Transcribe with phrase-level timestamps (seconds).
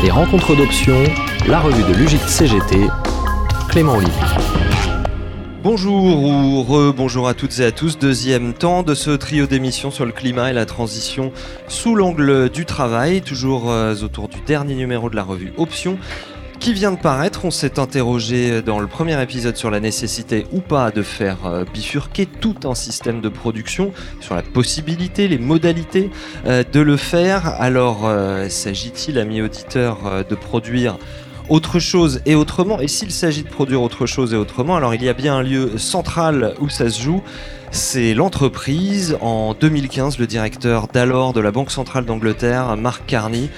[0.00, 1.02] Les rencontres d'options,
[1.48, 2.86] la revue de l'UGIC CGT,
[3.68, 4.12] Clément Olivier.
[5.64, 7.98] Bonjour ou re-bonjour à toutes et à tous.
[7.98, 11.32] Deuxième temps de ce trio d'émissions sur le climat et la transition
[11.66, 15.98] sous l'angle du travail, toujours euh, autour du dernier numéro de la revue Options
[16.58, 17.44] qui vient de paraître.
[17.44, 21.64] On s'est interrogé dans le premier épisode sur la nécessité ou pas de faire euh,
[21.72, 26.10] bifurquer tout un système de production, sur la possibilité, les modalités
[26.46, 27.48] euh, de le faire.
[27.60, 30.98] Alors, euh, s'agit-il, amis auditeurs, de produire
[31.48, 32.80] autre chose et autrement?
[32.80, 35.42] Et s'il s'agit de produire autre chose et autrement, alors il y a bien un
[35.42, 37.22] lieu central où ça se joue.
[37.70, 39.16] C'est l'entreprise.
[39.20, 43.50] En 2015, le directeur d'alors de la Banque Centrale d'Angleterre, Mark Carney,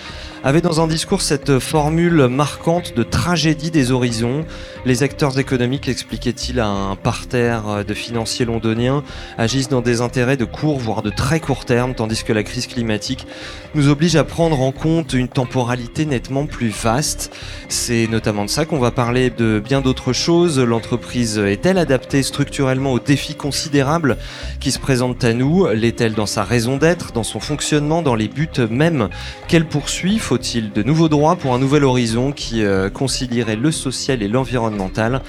[0.43, 4.47] avait dans un discours cette formule marquante de tragédie des horizons.
[4.87, 9.05] Les acteurs économiques, expliquait-il à un parterre de financiers londoniens,
[9.37, 12.67] agissent dans des intérêts de court, voire de très court terme, tandis que la crise
[12.67, 13.27] climatique
[13.75, 17.37] nous oblige à prendre en compte une temporalité nettement plus vaste.
[17.69, 20.59] C'est notamment de ça qu'on va parler de bien d'autres choses.
[20.59, 24.17] L'entreprise est-elle adaptée structurellement aux défis considérables
[24.59, 25.69] qui se présentent à nous?
[25.69, 29.11] L'est-elle dans sa raison d'être, dans son fonctionnement, dans les buts même
[29.47, 30.19] qu'elle poursuit?
[30.31, 35.23] Faut-il de nouveaux droits pour un nouvel horizon qui euh, concilierait le social et l'environnemental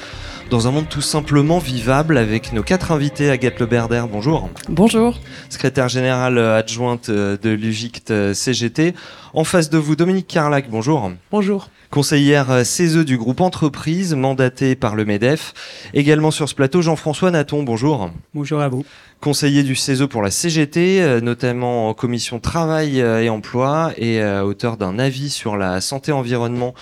[0.52, 3.32] dans un monde tout simplement vivable avec nos quatre invités.
[3.32, 4.52] Agathe Leberder, bonjour.
[4.70, 5.20] Bonjour.
[5.50, 8.94] Secrétaire générale adjointe euh, de l'UGICT euh, CGT.
[9.34, 11.12] En face de vous, Dominique Carlac, bonjour.
[11.32, 15.54] Bonjour conseillère CESE du groupe Entreprise, mandatée par le MEDEF.
[15.94, 18.10] Également sur ce plateau, Jean-François Naton, bonjour.
[18.34, 18.86] Bonjour à vous
[19.22, 24.20] conseiller du CESE pour la CGT, euh, notamment en commission travail euh, et emploi, et
[24.20, 26.74] euh, auteur d'un avis sur la santé environnement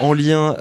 [0.00, 0.56] en lien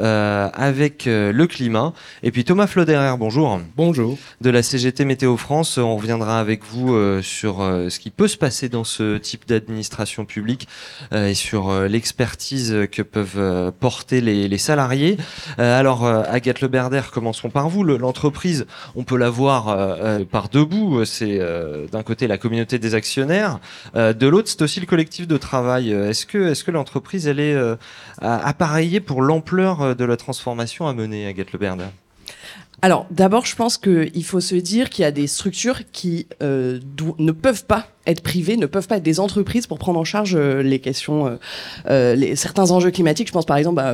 [0.53, 1.93] avec le climat.
[2.21, 3.59] Et puis Thomas Floderer, bonjour.
[3.75, 4.17] Bonjour.
[4.41, 8.69] De la CGT Météo France, on reviendra avec vous sur ce qui peut se passer
[8.69, 10.67] dans ce type d'administration publique
[11.11, 15.17] et sur l'expertise que peuvent porter les, salariés.
[15.57, 17.83] alors, Agathe Leberder, commençons par vous.
[17.83, 18.65] L'entreprise,
[18.95, 19.77] on peut la voir
[20.31, 23.59] par deux bouts c'est euh, d'un côté la communauté des actionnaires,
[23.95, 25.91] euh, de l'autre c'est aussi le collectif de travail.
[25.91, 27.75] Est-ce que, l'entreprise elle est euh,
[28.19, 31.89] appareillée pour l'ampleur de la transformation à mener, Agathe Le Berner
[32.81, 37.31] alors, d'abord, je pense qu'il faut se dire qu'il y a des structures qui ne
[37.31, 40.61] peuvent pas être privés, ne peuvent pas être des entreprises pour prendre en charge euh,
[40.61, 41.31] les questions, euh,
[41.89, 43.27] euh, les, certains enjeux climatiques.
[43.27, 43.93] Je pense par exemple, bah,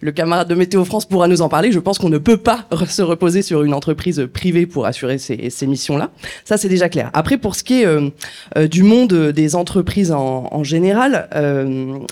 [0.00, 1.72] le camarade de Météo France pourra nous en parler.
[1.72, 5.50] Je pense qu'on ne peut pas se reposer sur une entreprise privée pour assurer ces,
[5.50, 6.10] ces missions-là.
[6.44, 7.10] Ça, c'est déjà clair.
[7.12, 11.28] Après, pour ce qui est du monde des entreprises en, en général,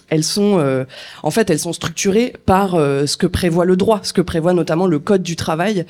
[0.08, 0.84] elles sont,
[1.22, 4.86] en fait, elles sont structurées par ce que prévoit le droit, ce que prévoit notamment
[4.86, 5.86] le code du travail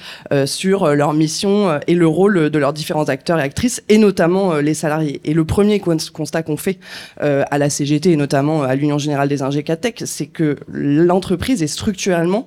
[0.47, 4.75] sur leur mission et le rôle de leurs différents acteurs et actrices, et notamment les
[4.75, 5.14] salariés.
[5.25, 6.79] Et, le premier constat qu'on fait
[7.23, 11.69] euh, à la CGT et notamment à l'Union générale des ingécatech, c'est que l'entreprise est
[11.69, 12.47] structurellement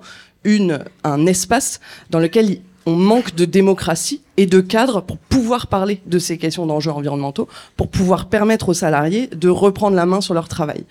[1.04, 1.80] un espace
[2.10, 6.66] dans lequel on manque de démocratie et de cadres pour pouvoir parler de ces questions
[6.68, 10.86] d'enjeux environnementaux, pour pouvoir permettre aux salariés de reprendre la main sur leur travail.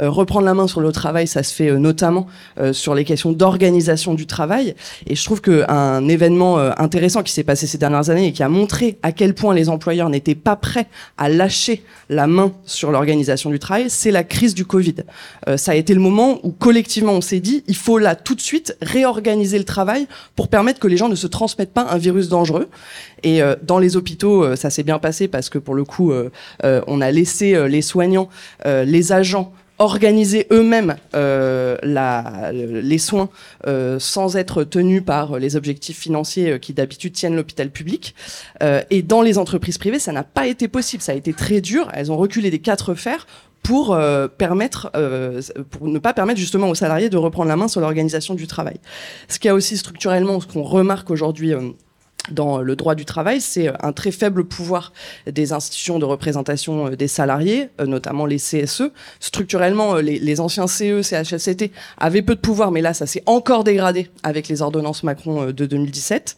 [0.00, 3.04] Euh, reprendre la main sur le travail, ça se fait euh, notamment euh, sur les
[3.04, 4.74] questions d'organisation du travail.
[5.06, 8.48] Et je trouve qu'un événement intéressant qui s'est passé ces dernières années et qui a
[8.48, 10.86] montré à quel point les employeurs n'étaient pas prêts
[11.18, 14.96] à lâcher la main sur l'organisation du travail, c'est la crise du Covid.
[15.56, 18.40] ça a été le moment où collectivement on s'est dit, il faut là tout de
[18.40, 22.28] suite réorganiser le travail pour permettre que les gens ne se transmettent pas un virus
[22.28, 22.68] dangereux.
[23.22, 26.12] Et euh, dans les hôpitaux, euh, ça s'est bien passé parce que pour le coup,
[26.12, 26.30] euh,
[26.86, 28.28] on a laissé les soignants,
[28.64, 33.28] les agents organiser eux-mêmes les soins
[33.98, 38.14] sans être tenus par les objectifs financiers qui d'habitude tiennent l'hôpital public.
[38.90, 41.02] et dans les entreprises privées, ça n'a pas été possible.
[41.02, 41.88] Ça a été très dur.
[41.94, 43.26] Elles ont reculé des quatre fers
[43.62, 44.28] pour ne
[45.98, 48.78] pas permettre justement aux salariés de reprendre la main sur l'organisation du travail.
[49.28, 51.54] Ce qui a aussi structurellement, ce qu'on remarque aujourd'hui
[52.30, 54.92] dans le droit du travail, c'est un très faible pouvoir
[55.26, 58.92] des institutions de représentation euh, des salariés, euh, notamment les CSE.
[59.18, 63.64] Structurellement, euh, les, anciens CE, CHSCT avaient peu de pouvoir, mais là, ça s'est encore
[63.64, 66.36] dégradé avec les ordonnances Macron de 2017.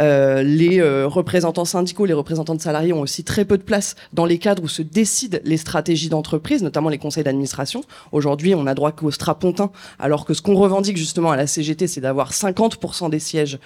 [0.00, 4.24] Euh, les représentants syndicaux, les représentants de salariés ont aussi très peu de place dans
[4.24, 7.82] les cadres où se décident les stratégies d'entreprise, notamment les conseils d'administration.
[8.12, 11.86] Aujourd'hui, on a droit qu'au strapontin, alors que ce qu'on revendique justement à la CGT,
[11.86, 13.58] c'est d'avoir 50% des sièges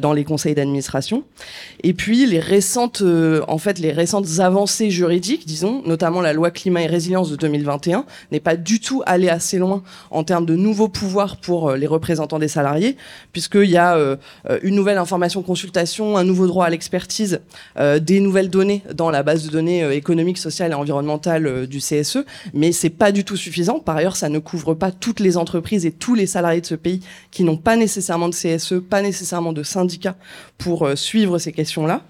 [0.00, 1.24] dans les conseils d'administration.
[1.82, 6.50] Et puis les récentes, euh, en fait, les récentes avancées juridiques, disons, notamment la loi
[6.50, 10.54] climat et résilience de 2021, n'est pas du tout allée assez loin en termes de
[10.54, 12.96] nouveaux pouvoirs pour euh, les représentants des salariés,
[13.32, 14.16] puisqu'il y a euh,
[14.62, 15.42] une nouvelle information
[15.76, 17.40] un nouveau droit à l'expertise,
[18.00, 22.72] des nouvelles données dans la base de données économiques, sociales et environnementales du CSE, mais
[22.72, 23.78] c'est pas du tout suffisant.
[23.78, 26.74] Par ailleurs, ça ne couvre pas toutes les entreprises et tous les salariés de ce
[26.74, 27.00] pays
[27.30, 30.16] qui n'ont pas nécessairement de CSE, pas nécessairement de syndicats
[30.58, 32.02] pour suivre ces questions-là.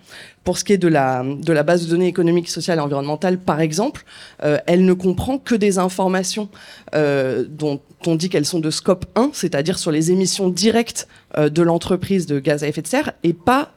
[0.44, 3.38] Pour ce qui est de la, de la base de données économiques, sociales et environnementales,
[3.38, 4.04] par exemple,
[4.42, 6.48] euh, elle ne comprend que des informations
[6.94, 11.08] euh, dont on dit qu'elles sont de scope 1, c'est-à-dire sur les émissions directes
[11.38, 13.72] euh, de l'entreprise de gaz à effet de serre, et pas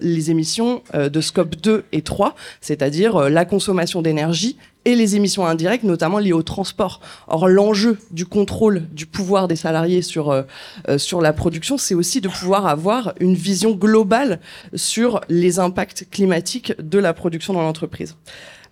[0.00, 5.84] les émissions de scope 2 et 3, c'est-à-dire la consommation d'énergie et les émissions indirectes,
[5.84, 7.00] notamment liées au transport.
[7.28, 10.42] Or, l'enjeu du contrôle du pouvoir des salariés sur, euh,
[10.88, 14.40] euh, sur la production, c'est aussi de pouvoir avoir une vision globale
[14.74, 18.16] sur les impacts climatiques de la production dans l'entreprise.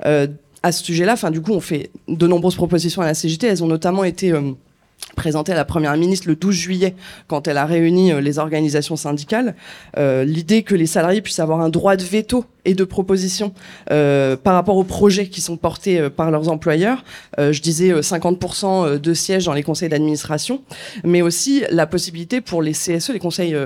[0.05, 0.27] Euh,
[0.63, 3.47] à ce sujet-là, enfin, du coup, on fait de nombreuses propositions à la CGT.
[3.49, 4.53] Elles ont notamment été euh,
[5.17, 6.95] présentée à la Première ministre le 12 juillet
[7.29, 9.55] quand elle a réuni euh, les organisations syndicales.
[9.99, 13.53] Euh, L'idée que les salariés puissent avoir un droit de veto et de proposition
[13.91, 17.05] euh, par rapport aux projets qui sont portés euh, par leurs employeurs.
[17.39, 20.63] Je disais euh, 50% de sièges dans les conseils d'administration,
[21.05, 23.57] mais aussi la possibilité pour les CSE, les conseils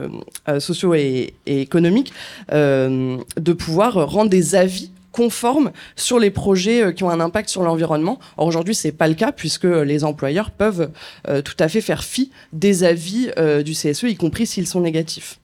[0.58, 2.12] sociaux et, économiques,
[2.50, 7.62] de pouvoir rendre des avis conformes sur les projets euh, qui ont un impact sur
[7.62, 8.18] l'environnement.
[8.36, 10.90] Or aujourd'hui, c'est pas le cas puisque les employeurs peuvent
[11.28, 14.80] euh, tout à fait faire fi des avis euh, du CSE, y compris s'ils sont
[14.80, 15.38] négatifs.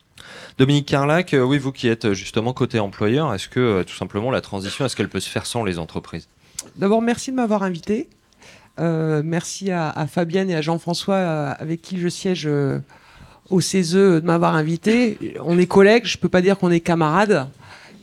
[0.58, 3.94] Dominique Carlac, euh, oui, vous qui êtes euh, justement côté employeur, est-ce que euh, tout
[3.94, 6.28] simplement la transition, est-ce qu'elle peut se faire sans les entreprises?
[6.76, 8.08] D'abord, merci de m'avoir invité.
[8.78, 12.78] Euh, merci à, à Fabienne et à Jean-François, euh, avec qui je siège euh,
[13.50, 15.36] au CESE, de m'avoir invité.
[15.44, 17.48] On est collègues, je peux pas dire qu'on est camarades,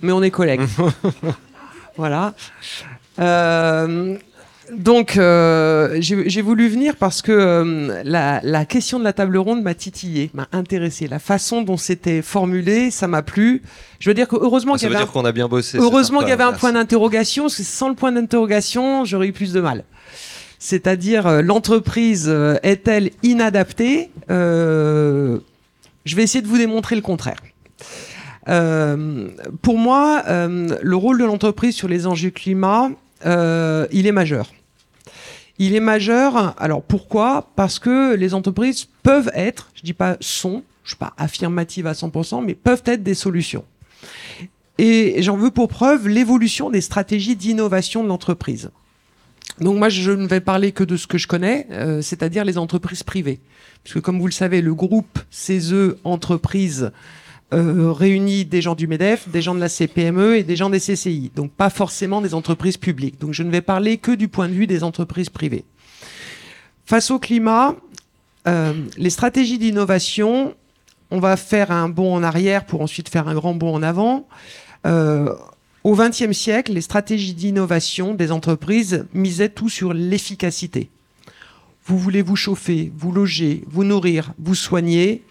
[0.02, 0.62] mais on est collègues.
[2.00, 2.34] voilà.
[3.20, 4.18] Euh,
[4.76, 9.64] donc, euh, j'ai voulu venir parce que euh, la, la question de la table ronde
[9.64, 11.08] m'a titillé, m'a intéressé.
[11.08, 13.62] La façon dont c'était formulé, ça m'a plu.
[14.00, 15.72] Je veux dire que heureusement Ah, qu'il y avait un dire qu'on a bien bossé.
[15.78, 19.28] c'est Heureusement qu'il y avait un point d'interrogation, parce que sans le point d'interrogation, j'aurais
[19.28, 19.84] eu plus de mal.
[20.60, 24.10] C'est-à-dire, euh, l'entreprise euh, est-elle inadaptée?
[24.30, 25.40] Euh,
[26.06, 27.38] Je vais essayer de vous démontrer le contraire.
[28.50, 29.28] Euh,
[29.62, 32.90] pour moi, euh, le rôle de l'entreprise sur les enjeux climat,
[33.26, 34.52] euh, il est majeur.
[35.60, 36.56] Il est majeur.
[36.58, 37.50] Alors pourquoi?
[37.56, 41.94] Parce que les entreprises peuvent être, je dis pas sont, je suis pas affirmative à
[41.94, 43.66] 100%, mais peuvent être des solutions.
[44.78, 48.72] Et j'en veux pour preuve l'évolution des stratégies d'innovation de l'entreprise.
[49.60, 51.68] Donc moi, je ne vais parler que de ce que je connais,
[52.02, 53.42] c'est-à-dire les entreprises privées.
[53.84, 56.92] Parce que comme vous le savez, le groupe CESE Entreprises
[57.54, 60.80] euh, réunit des gens du MEDEF, des gens de la CPME et des gens des
[60.80, 61.32] CCI.
[61.36, 63.20] Donc pas forcément des entreprises publiques.
[63.20, 65.66] Donc je ne vais parler que du point de vue des entreprises privées.
[66.86, 67.76] Face au climat,
[68.48, 70.54] euh, les stratégies d'innovation,
[71.12, 74.28] on va faire un bond en arrière pour ensuite faire un grand bond en avant.
[74.86, 75.34] Euh,
[75.84, 80.90] au XXe siècle, les stratégies d'innovation des entreprises misaient tout sur l'efficacité.
[81.86, 85.24] Vous voulez vous chauffer, vous loger, vous nourrir, vous soigner.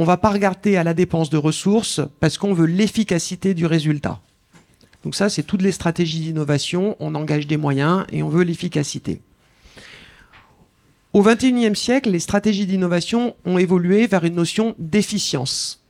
[0.00, 4.20] On va pas regarder à la dépense de ressources parce qu'on veut l'efficacité du résultat.
[5.02, 6.94] Donc ça, c'est toutes les stratégies d'innovation.
[7.00, 9.20] On engage des moyens et on veut l'efficacité.
[11.12, 15.84] Au XXIe siècle, les stratégies d'innovation ont évolué vers une notion d'efficience.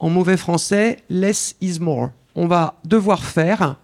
[0.00, 2.10] En mauvais français, less is more.
[2.34, 3.76] On va devoir faire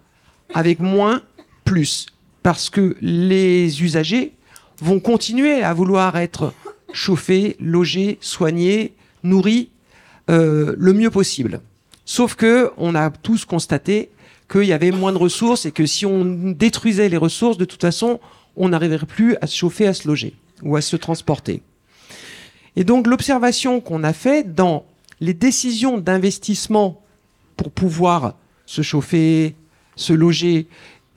[0.53, 1.21] avec moins,
[1.63, 2.07] plus.
[2.43, 4.33] Parce que les usagers
[4.81, 6.53] vont continuer à vouloir être
[6.91, 9.69] chauffés, logés, soignés, nourris
[10.29, 11.61] euh, le mieux possible.
[12.05, 14.09] Sauf que on a tous constaté
[14.49, 17.81] qu'il y avait moins de ressources et que si on détruisait les ressources, de toute
[17.81, 18.19] façon,
[18.55, 20.33] on n'arriverait plus à se chauffer, à se loger
[20.63, 21.61] ou à se transporter.
[22.75, 24.85] Et donc l'observation qu'on a fait dans
[25.19, 27.01] les décisions d'investissement
[27.57, 29.55] pour pouvoir se chauffer,
[29.95, 30.67] se loger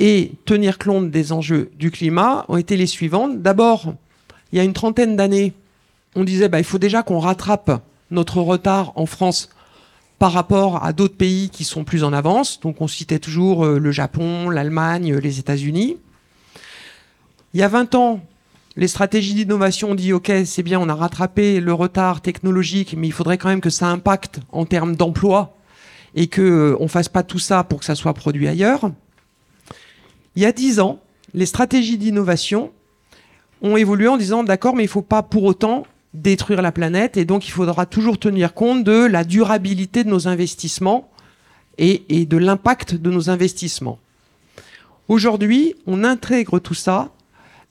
[0.01, 3.43] et tenir compte des enjeux du climat ont été les suivantes.
[3.43, 3.95] D'abord,
[4.53, 5.53] il y a une trentaine d'années,
[6.17, 9.49] on disait bah, il faut déjà qu'on rattrape notre retard en France
[10.19, 12.61] par rapport à d'autres pays qui sont plus en avance.
[12.61, 15.97] Donc on citait toujours euh, le Japon, l'Allemagne, les États-Unis.
[17.55, 18.21] Il y a 20 ans,
[18.77, 23.09] les stratégies d'innovation ont dit OK, c'est bien, on a rattrapé le retard technologique, mais
[23.09, 25.57] il faudrait quand même que ça impacte en termes d'emploi
[26.15, 28.93] et que euh, on fasse pas tout ça pour que ça soit produit ailleurs.
[30.37, 31.01] Il y a 10 ans,
[31.35, 32.71] les stratégies d'innovation
[33.61, 37.25] ont évolué en disant d'accord, mais il faut pas pour autant détruire la planète et
[37.25, 41.11] donc il faudra toujours tenir compte de la durabilité de nos investissements
[41.79, 43.99] et, de l'impact de nos investissements.
[45.09, 47.11] Aujourd'hui, on intègre tout ça.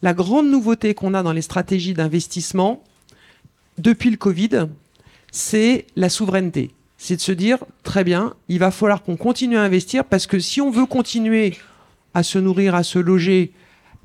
[0.02, 2.84] La grande nouveauté qu'on a dans les stratégies d'investissement
[3.78, 4.68] depuis le Covid,
[5.32, 6.72] c'est la souveraineté.
[6.98, 10.40] C'est de se dire, très bien, il va falloir qu'on continue à investir parce que
[10.40, 11.58] si on veut continuer
[12.14, 13.54] à se nourrir, à se loger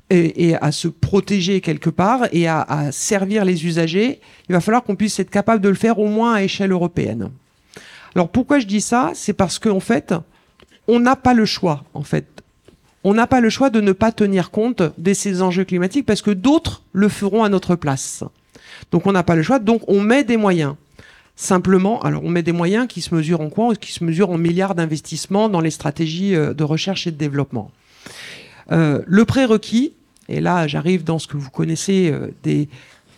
[0.09, 4.95] et, à se protéger quelque part et à, servir les usagers, il va falloir qu'on
[4.95, 7.29] puisse être capable de le faire au moins à échelle européenne.
[8.15, 9.11] Alors pourquoi je dis ça?
[9.13, 10.13] C'est parce qu'en fait,
[10.87, 12.25] on n'a pas le choix, en fait.
[13.03, 16.21] On n'a pas le choix de ne pas tenir compte de ces enjeux climatiques parce
[16.21, 18.23] que d'autres le feront à notre place.
[18.91, 20.75] Donc on n'a pas le choix, donc on met des moyens.
[21.35, 23.75] Simplement, alors on met des moyens qui se mesurent en quoi?
[23.75, 27.71] Qui se mesurent en milliards d'investissements dans les stratégies euh, de recherche et de développement.
[28.71, 29.93] Euh, le prérequis,
[30.29, 32.67] et là j'arrive dans ce que vous connaissez euh, des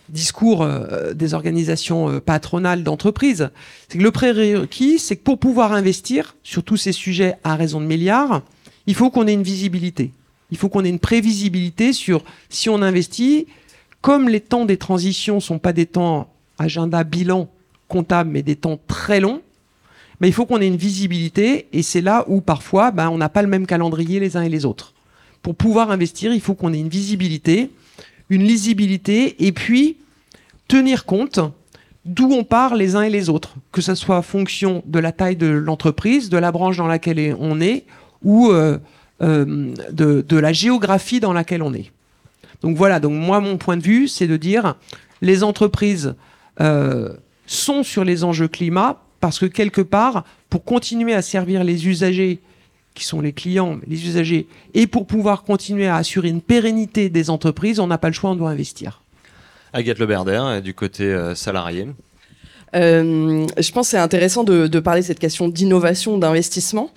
[0.08, 3.50] discours euh, des organisations patronales d'entreprises,
[3.88, 7.80] c'est que le prérequis, c'est que pour pouvoir investir sur tous ces sujets à raison
[7.80, 8.42] de milliards,
[8.86, 10.12] il faut qu'on ait une visibilité.
[10.50, 13.46] Il faut qu'on ait une prévisibilité sur si on investit,
[14.00, 16.28] comme les temps des transitions sont pas des temps
[16.58, 17.48] agenda bilan
[17.88, 19.42] comptable, mais des temps très longs,
[20.20, 23.28] mais il faut qu'on ait une visibilité et c'est là où parfois ben, on n'a
[23.28, 24.94] pas le même calendrier les uns et les autres.
[25.42, 27.70] Pour pouvoir investir, il faut qu'on ait une visibilité,
[28.28, 29.96] une lisibilité et puis
[30.68, 31.40] tenir compte
[32.04, 35.12] d'où on part les uns et les autres, que ce soit en fonction de la
[35.12, 37.84] taille de l'entreprise, de la branche dans laquelle on est
[38.22, 38.78] ou euh,
[39.22, 41.90] euh, de, la géographie dans laquelle on est.
[42.62, 44.76] Donc voilà, donc moi mon point de vue, c'est de dire
[45.22, 46.14] les entreprises
[46.60, 47.14] euh,
[47.46, 52.40] sont sur les enjeux climat parce que quelque part, pour continuer à servir les usagers
[53.00, 57.30] qui sont les clients, les usagers, et pour pouvoir continuer à assurer une pérennité des
[57.30, 59.02] entreprises, on n'a pas le choix, on doit investir.
[59.72, 61.88] Agathe Leberder, du côté euh, salarié.
[62.74, 66.90] Euh, je pense que c'est intéressant de, parler de cette question d'innovation, d'investissement,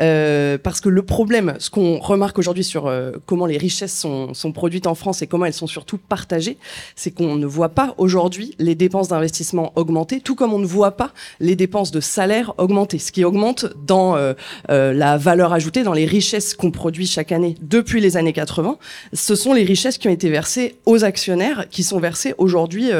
[0.00, 4.34] euh, parce que le problème, ce qu'on remarque aujourd'hui sur euh, comment les richesses sont,
[4.34, 6.58] sont, produites en France et comment elles sont surtout partagées,
[6.96, 10.96] c'est qu'on ne voit pas aujourd'hui les dépenses d'investissement augmenter, tout comme on ne voit
[10.96, 12.98] pas les dépenses de salaire augmenter.
[12.98, 14.16] Ce qui augmente dans
[14.68, 18.78] la valeur ajoutée, dans les richesses qu'on produit chaque année depuis les années 80,
[19.12, 22.90] ce sont les richesses qui ont été versées aux actionnaires, qui sont versées aujourd'hui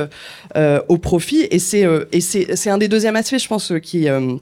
[0.54, 1.87] au profit, et c'est
[2.19, 4.37] et c'est un des deuxièmes aspects, je pense, qui euh,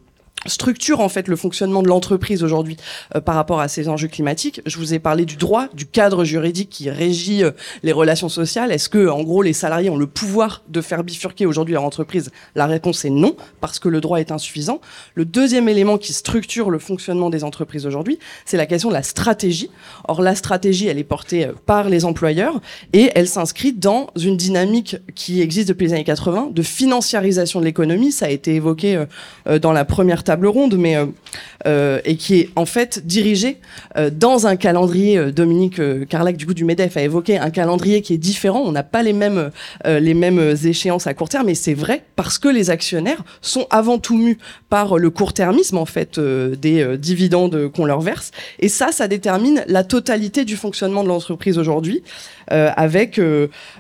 [0.49, 2.77] structure en fait le fonctionnement de l'entreprise aujourd'hui
[3.15, 4.61] euh, par rapport à ces enjeux climatiques.
[4.67, 7.51] Je vous ai parlé du droit, du cadre juridique qui régit euh,
[7.83, 8.73] les relations sociales.
[8.73, 12.31] Est-ce que en gros les salariés ont le pouvoir de faire bifurquer aujourd'hui leur entreprise?
[12.55, 14.81] La réponse est non parce que le droit est insuffisant.
[15.15, 19.03] Le deuxième élément qui structure le fonctionnement des entreprises aujourd'hui, c'est la question de la
[19.03, 19.71] stratégie.
[20.09, 22.61] Or la stratégie, elle est portée euh, par les employeurs
[22.93, 27.65] et elle s'inscrit dans une dynamique qui existe depuis les années 80 de financiarisation de
[27.65, 28.13] l'économie.
[28.13, 29.05] Ça a été évoqué
[29.47, 31.07] euh, dans la première table table ronde, mais euh,
[31.67, 33.59] euh, et qui est en fait dirigée
[33.97, 35.33] euh, dans un calendrier.
[35.33, 38.63] Dominique Carlac du coup du Medef a évoqué un calendrier qui est différent.
[38.65, 39.51] On n'a pas les mêmes
[39.85, 43.99] les mêmes échéances à court terme, mais c'est vrai parce que les actionnaires sont avant
[43.99, 44.39] tout mus
[44.69, 48.31] par le court-termisme en fait des dividendes qu'on leur verse.
[48.61, 52.03] Et ça, ça détermine la totalité du fonctionnement de l'entreprise aujourd'hui,
[52.49, 53.21] avec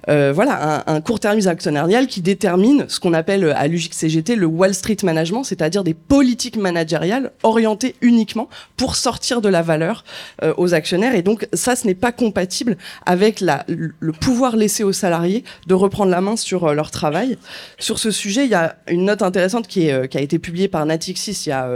[0.09, 4.97] voilà un, un court-termisme actionnarial qui détermine ce qu'on appelle à l'UJIC-CGT le Wall Street
[5.03, 10.05] Management, c'est-à-dire des politiques managériales orientées uniquement pour sortir de la valeur
[10.43, 11.15] euh, aux actionnaires.
[11.15, 16.11] Et donc ça, ce n'est pas compatible avec le pouvoir laissé aux salariés de reprendre
[16.11, 17.39] la main sur euh, leur travail.
[17.79, 20.69] Sur ce sujet, il y a une note intéressante qui, euh, qui a été publiée
[20.69, 21.69] par Natixis il y a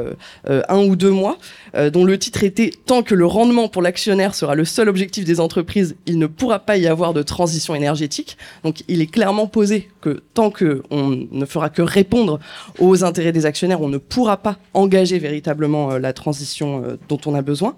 [0.69, 1.39] un ou deux mois,
[1.93, 5.41] dont le titre était Tant que le rendement pour l'actionnaire sera le seul objectif des
[5.41, 8.37] entreprises, il ne pourra pas y avoir de transition énergétique.
[8.65, 12.41] Donc il est clairement posé que tant que on ne fera que répondre
[12.79, 17.19] aux intérêts des actionnaires, on ne pourra pas engager véritablement euh, la transition euh, dont
[17.27, 17.77] on a besoin.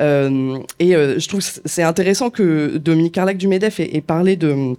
[0.00, 4.74] Euh, et je trouve c'est intéressant que Dominique Carlac du MEDEF ait parlé de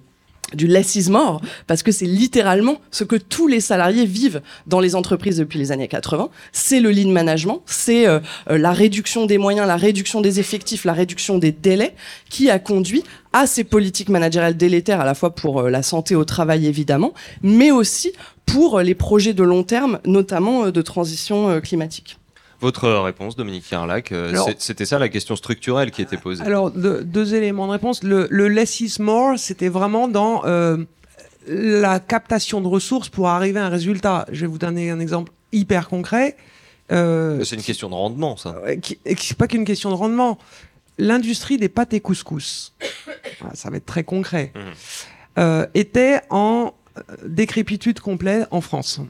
[0.54, 4.80] du less is more, parce que c'est littéralement ce que tous les salariés vivent dans
[4.80, 6.30] les entreprises depuis les années 80.
[6.52, 10.86] C'est le lean management, c'est euh, euh, la réduction des moyens, la réduction des effectifs,
[10.86, 11.96] la réduction des délais
[12.30, 16.16] qui a conduit à ces politiques managériales délétères à la fois pour euh, la santé
[16.16, 18.14] au travail évidemment, mais aussi
[18.46, 22.20] pour les projets de long terme, notamment de transition climatique.
[22.66, 26.44] Votre réponse, Dominique Carlac, euh, c'était ça la question structurelle qui était posée.
[26.44, 28.02] Alors, de- deux éléments de réponse.
[28.02, 30.84] Le, le less is more, c'était vraiment dans euh,
[31.48, 34.26] la captation de ressources pour arriver à un résultat.
[34.32, 36.38] Je vais vous donner un exemple hyper concret.
[36.92, 38.56] Euh, C'est une question de rendement, ça.
[39.16, 40.40] c'est pas qu'une question de rendement.
[40.98, 42.74] L'industrie des pâtes et couscous,
[43.42, 44.54] Ah, ça va être très concret,
[45.38, 46.74] euh, était en
[47.24, 49.02] décrépitude complète en France.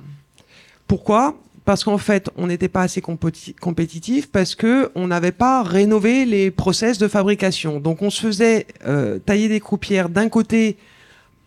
[0.87, 1.37] Pourquoi?
[1.65, 6.51] Parce qu'en fait, on n'était pas assez compétitif parce que on n'avait pas rénové les
[6.51, 7.79] process de fabrication.
[7.79, 10.77] Donc, on se faisait euh, tailler des croupières d'un côté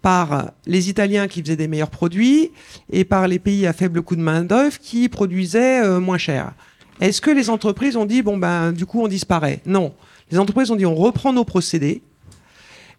[0.03, 2.51] par les Italiens qui faisaient des meilleurs produits
[2.91, 6.53] et par les pays à faible coût de main d'œuvre qui produisaient euh, moins cher.
[7.01, 9.61] Est-ce que les entreprises ont dit bon ben du coup on disparaît?
[9.67, 9.95] Non.
[10.31, 12.03] Les entreprises ont dit on reprend nos procédés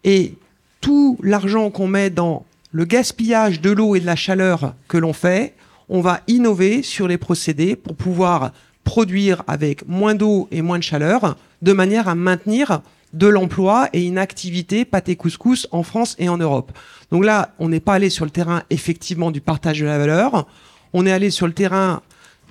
[0.03, 0.35] et
[0.81, 5.13] tout l'argent qu'on met dans le gaspillage de l'eau et de la chaleur que l'on
[5.13, 5.55] fait,
[5.89, 8.51] on va innover sur les procédés pour pouvoir
[8.83, 12.81] produire avec moins d'eau et moins de chaleur, de manière à maintenir
[13.13, 16.71] de l'emploi et une activité pâté couscous en France et en Europe.
[17.11, 20.47] Donc là, on n'est pas allé sur le terrain effectivement du partage de la valeur,
[20.93, 22.01] on est allé sur le terrain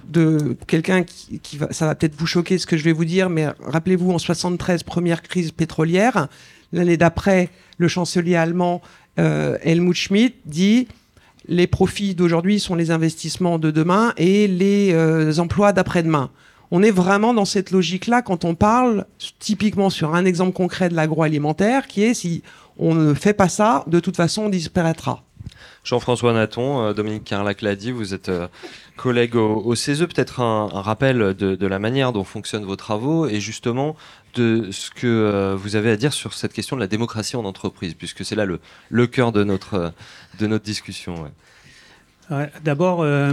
[0.08, 3.28] de quelqu'un qui, va, ça va peut-être vous choquer ce que je vais vous dire,
[3.28, 6.28] mais rappelez-vous en 73 première crise pétrolière,
[6.72, 8.80] l'année d'après, le chancelier allemand
[9.18, 10.88] euh, Helmut Schmidt dit
[11.48, 16.30] les profits d'aujourd'hui sont les investissements de demain et les euh, emplois d'après-demain.
[16.70, 19.06] On est vraiment dans cette logique-là quand on parle
[19.38, 22.42] typiquement sur un exemple concret de l'agroalimentaire qui est si
[22.76, 25.24] on ne fait pas ça, de toute façon on disparaîtra.
[25.82, 28.30] Jean-François Naton, euh, Dominique Carlac l'a dit, vous êtes
[28.98, 33.96] collègue au, CESE, peut-être un, rappel de, la manière dont fonctionnent vos travaux et justement
[34.34, 37.44] de ce que euh, vous avez à dire sur cette question de la démocratie en
[37.44, 39.94] entreprise, puisque c'est là le, le cœur de notre,
[40.38, 41.30] de notre discussion.
[42.62, 43.32] D'abord, euh,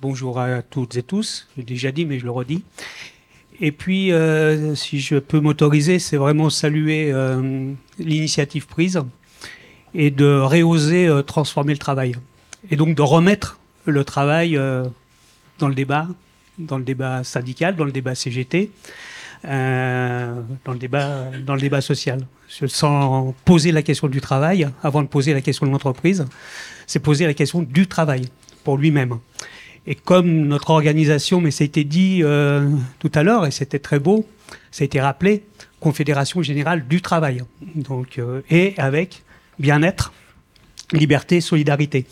[0.00, 2.62] bonjour à toutes et tous, j'ai déjà dit, mais je le redis.
[3.60, 7.12] Et puis, euh, si je peux m'autoriser, c'est vraiment saluer
[7.98, 9.00] l'initiative prise
[9.94, 12.14] et de réoser transformer le travail.
[12.70, 14.56] Et donc de remettre le travail
[15.58, 16.08] dans le débat,
[16.58, 18.70] dans le débat syndical, dans le débat CGT,
[19.44, 22.20] euh, dans, le débat, dans le débat social.
[22.48, 26.26] Sans poser la question du travail, avant de poser la question de l'entreprise,
[26.86, 28.28] c'est poser la question du travail
[28.62, 29.18] pour lui-même.
[29.86, 32.68] Et comme notre organisation, mais ça a été dit euh,
[33.00, 34.28] tout à l'heure, et c'était très beau,
[34.70, 35.44] ça a été rappelé,
[35.80, 37.42] Confédération Générale du Travail.
[37.74, 39.22] Donc, euh, et avec
[39.58, 40.12] bien-être,
[40.92, 42.06] liberté, solidarité.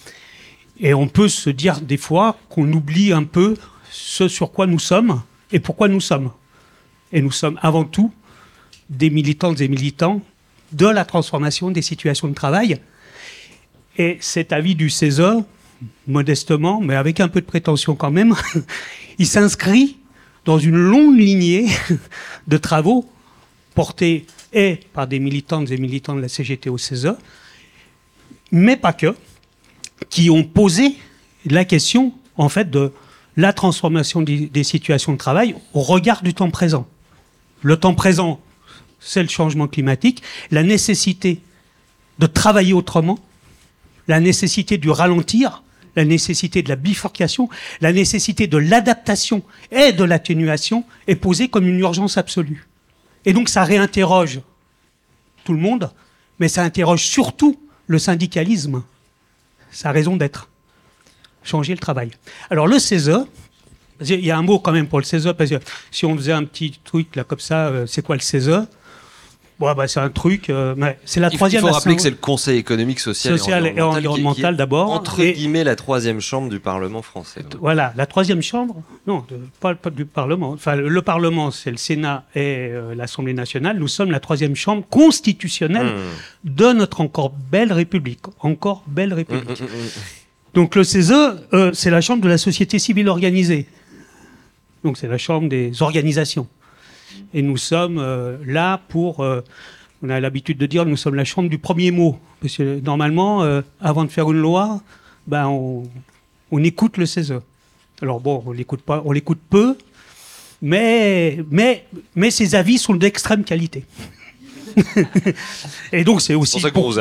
[0.81, 3.55] Et on peut se dire des fois qu'on oublie un peu
[3.91, 5.23] ce sur quoi nous sommes
[5.53, 6.31] et pourquoi nous sommes.
[7.13, 8.12] Et nous sommes avant tout
[8.88, 10.23] des militantes et militants
[10.73, 12.81] de la transformation des situations de travail.
[13.99, 15.45] Et cet avis du CESE,
[16.07, 18.35] modestement, mais avec un peu de prétention quand même,
[19.19, 19.99] il s'inscrit
[20.47, 21.66] dans une longue lignée
[22.47, 23.09] de travaux
[23.75, 27.14] portés et par des militantes et militants de la CGT au CESE,
[28.51, 29.14] mais pas que,
[30.09, 30.97] qui ont posé
[31.47, 32.93] la question, en fait, de
[33.37, 36.87] la transformation des situations de travail au regard du temps présent.
[37.63, 38.41] Le temps présent,
[38.99, 41.41] c'est le changement climatique, la nécessité
[42.19, 43.19] de travailler autrement,
[44.09, 45.63] la nécessité du ralentir,
[45.97, 47.49] la nécessité de la bifurcation,
[47.81, 52.67] la nécessité de l'adaptation et de l'atténuation est posée comme une urgence absolue.
[53.25, 54.41] Et donc ça réinterroge
[55.45, 55.91] tout le monde,
[56.39, 58.83] mais ça interroge surtout le syndicalisme,
[59.70, 60.48] sa raison d'être,
[61.42, 62.11] changer le travail.
[62.50, 63.26] Alors le CESE,
[64.00, 66.33] il y a un mot quand même pour le CESE, parce que si on faisait
[66.33, 68.66] un petit truc là comme ça, euh, c'est quoi le CESE?
[69.61, 71.62] Bon, bah, c'est un truc, euh, mais c'est la troisième.
[71.62, 74.90] Il faut rappeler que c'est le Conseil économique, social, et environnemental, d'abord.
[74.90, 77.44] Entre guillemets, la troisième chambre du Parlement français.
[77.61, 79.23] Voilà, la troisième chambre, non,
[79.61, 80.53] pas, du Parlement.
[80.53, 83.79] Enfin, le Parlement, c'est le Sénat et euh, l'Assemblée nationale.
[83.79, 86.51] Nous sommes la troisième chambre constitutionnelle hmm.
[86.51, 88.20] de notre encore belle République.
[88.40, 89.61] Encore belle République.
[89.61, 91.12] Hmm, hmm, Donc le CESE,
[91.75, 93.66] c'est la chambre de la société civile organisée.
[94.85, 96.49] Donc c'est la chambre des organisations.
[97.35, 99.40] Et nous sommes euh, là pour, euh,
[100.03, 102.18] on a l'habitude de dire, nous sommes la chambre du premier mot.
[102.40, 104.81] Parce que normalement, euh, avant de faire une loi,
[105.27, 105.85] ben on,
[106.51, 107.35] on écoute le CESE.
[108.03, 109.77] Alors bon, on l'écoute pas, on l'écoute peu,
[110.62, 113.85] mais, mais, mais ses avis sont d'extrême qualité.
[115.92, 116.94] et donc c'est aussi pour,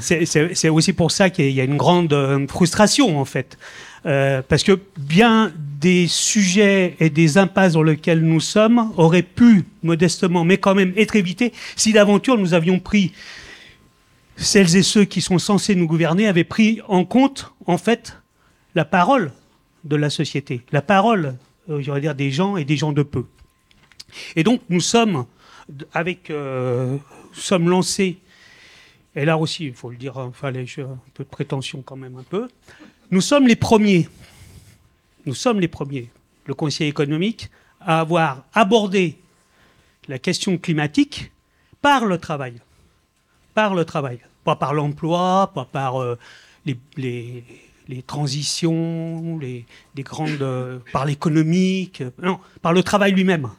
[0.00, 2.12] c'est aussi pour ça qu'il y a une grande
[2.48, 3.56] frustration en fait
[4.04, 9.64] euh, parce que bien des sujets et des impasses dans lesquels nous sommes auraient pu,
[9.82, 13.12] modestement, mais quand même être évités si d'aventure nous avions pris,
[14.36, 18.16] celles et ceux qui sont censés nous gouverner avaient pris en compte, en fait,
[18.74, 19.32] la parole
[19.84, 21.36] de la société, la parole,
[21.68, 23.26] euh, j'allais dire, des gens et des gens de peu.
[24.36, 25.26] Et donc nous sommes,
[25.92, 26.96] avec, euh,
[27.32, 28.18] sommes lancés,
[29.14, 32.16] et là aussi, il faut le dire, il fallait un peu de prétention quand même
[32.16, 32.48] un peu,
[33.12, 34.08] nous sommes les premiers,
[35.26, 36.08] nous sommes les premiers,
[36.46, 39.18] le Conseil économique, à avoir abordé
[40.08, 41.30] la question climatique
[41.82, 42.54] par le travail.
[43.52, 44.18] Par le travail.
[44.44, 46.18] Pas par l'emploi, pas par euh,
[46.96, 47.44] les,
[48.06, 53.50] transitions, les, des grandes, euh, par l'économique, euh, non, par le travail lui-même.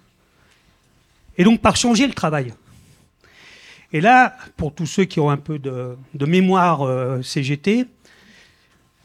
[1.38, 2.54] Et donc par changer le travail.
[3.92, 7.86] Et là, pour tous ceux qui ont un peu de, mémoire CGT,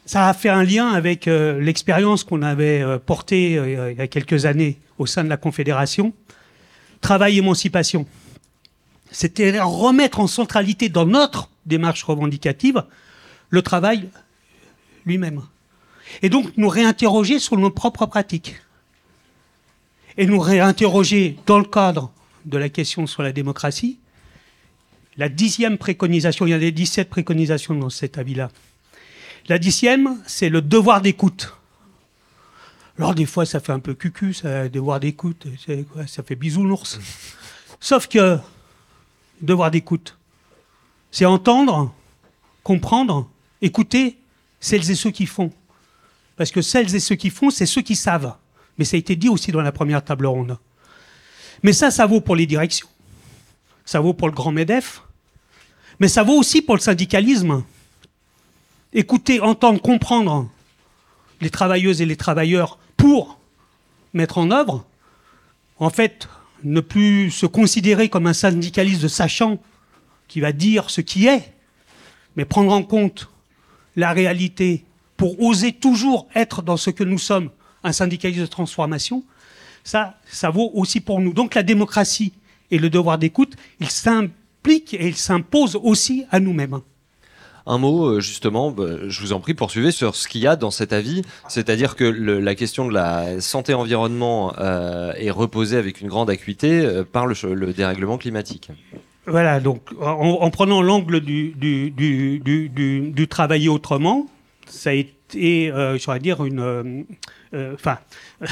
[0.09, 4.01] ça a fait un lien avec euh, l'expérience qu'on avait euh, portée euh, il y
[4.01, 6.13] a quelques années au sein de la Confédération.
[6.99, 8.07] Travail-émancipation.
[9.11, 12.85] C'était remettre en centralité dans notre démarche revendicative
[13.51, 14.09] le travail
[15.05, 15.43] lui-même.
[16.23, 18.55] Et donc nous réinterroger sur nos propres pratiques.
[20.17, 22.11] Et nous réinterroger dans le cadre
[22.45, 23.99] de la question sur la démocratie.
[25.17, 28.49] La dixième préconisation, il y a des 17 préconisations dans cet avis-là.
[29.49, 31.51] La dixième, c'est le devoir d'écoute.
[32.99, 35.47] Alors des fois, ça fait un peu cucu, ça, devoir d'écoute,
[36.05, 36.99] ça fait bisounours.
[37.79, 38.37] Sauf que,
[39.41, 40.15] devoir d'écoute,
[41.09, 41.91] c'est entendre,
[42.61, 43.27] comprendre,
[43.59, 44.19] écouter
[44.59, 45.51] celles et ceux qui font.
[46.35, 48.35] Parce que celles et ceux qui font, c'est ceux qui savent.
[48.77, 50.59] Mais ça a été dit aussi dans la première table ronde.
[51.63, 52.87] Mais ça, ça vaut pour les directions.
[53.83, 55.01] Ça vaut pour le grand MEDEF.
[55.99, 57.63] Mais ça vaut aussi pour le syndicalisme.
[58.93, 60.49] Écouter, entendre, comprendre
[61.41, 63.39] les travailleuses et les travailleurs pour
[64.13, 64.85] mettre en œuvre,
[65.77, 66.27] en fait,
[66.63, 69.59] ne plus se considérer comme un syndicaliste sachant
[70.27, 71.53] qui va dire ce qui est,
[72.35, 73.29] mais prendre en compte
[73.95, 74.85] la réalité
[75.17, 77.49] pour oser toujours être dans ce que nous sommes,
[77.83, 79.23] un syndicaliste de transformation,
[79.83, 81.33] ça, ça vaut aussi pour nous.
[81.33, 82.33] Donc la démocratie
[82.71, 86.81] et le devoir d'écoute, ils s'impliquent et ils s'imposent aussi à nous-mêmes.
[87.69, 90.55] Un mot, euh, justement, bah, je vous en prie, poursuivez sur ce qu'il y a
[90.55, 91.21] dans cet avis.
[91.47, 97.03] C'est-à-dire que la question de la santé-environnement euh, est reposée avec une grande acuité euh,
[97.03, 98.71] par le, dérèglement climatique.
[99.27, 104.25] Voilà, donc en, en prenant l'angle du, du, du, du, travailler autrement,
[104.65, 107.05] ça a été, j'aurais dire, une.
[107.53, 107.99] Enfin,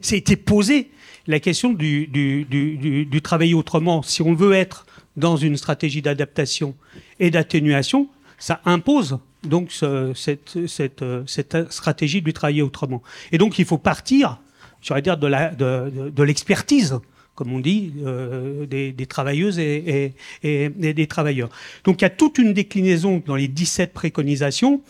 [0.00, 0.92] ça été posé
[1.26, 4.02] la question du, du, du, du, travailler autrement.
[4.02, 6.76] Si on veut être dans une stratégie d'adaptation
[7.18, 8.08] et d'atténuation,
[8.40, 13.02] ça impose donc ce- cette, stratégie du travailler autrement.
[13.30, 14.38] Et donc il faut partir,
[14.82, 16.98] j'aurais dire, de de, de, de l'expertise
[17.40, 21.48] comme on dit, euh, des, travailleuses et, des travailleurs.
[21.84, 24.82] Donc il y a toute une déclinaison dans les 17 préconisations.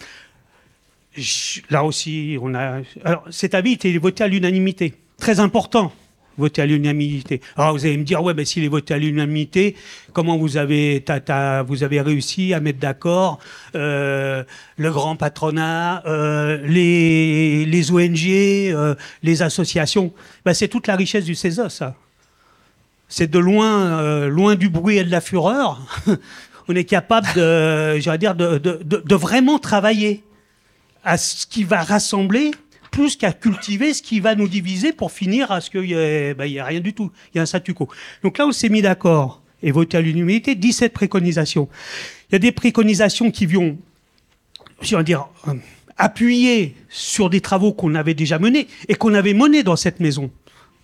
[1.70, 2.80] Là aussi, on a.
[3.04, 4.94] Alors, cet avis était voté à l'unanimité.
[5.16, 5.92] Très important,
[6.40, 7.40] voté à l'unanimité.
[7.56, 9.76] Alors, vous allez me dire, ouais, ben, s'il est voté à l'unanimité,
[10.12, 11.04] comment vous avez,
[11.66, 13.38] vous avez réussi à mettre d'accord
[13.76, 14.42] euh,
[14.76, 20.12] le grand patronat, euh, les, ONG, euh, les associations?
[20.44, 21.94] Ben, C'est toute la richesse du CESE, ça.
[23.08, 25.80] C'est de loin, loin du bruit et de la fureur.
[26.68, 30.22] on est capable de, dire, de vraiment travailler
[31.04, 32.52] à ce qui va rassembler
[32.90, 36.34] plus qu'à cultiver ce qui va nous diviser pour finir à ce qu'il n'y ait,
[36.34, 37.10] ben, rien du tout.
[37.32, 37.88] Il y a un statu quo.
[38.22, 41.68] Donc là, on s'est mis d'accord et voté à l'unanimité 17 préconisations.
[42.28, 43.46] Il y a des préconisations qui
[44.96, 45.54] veux dire, euh,
[45.96, 50.30] appuyer sur des travaux qu'on avait déjà menés et qu'on avait menés dans cette maison.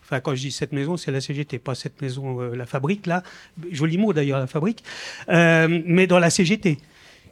[0.05, 3.07] Enfin, quand je dis cette maison, c'est la CGT, pas cette maison, euh, la fabrique,
[3.07, 3.25] là.
[3.73, 4.85] Joli mot d'ailleurs, la fabrique.
[5.29, 6.79] Euh, mais dans la CGT.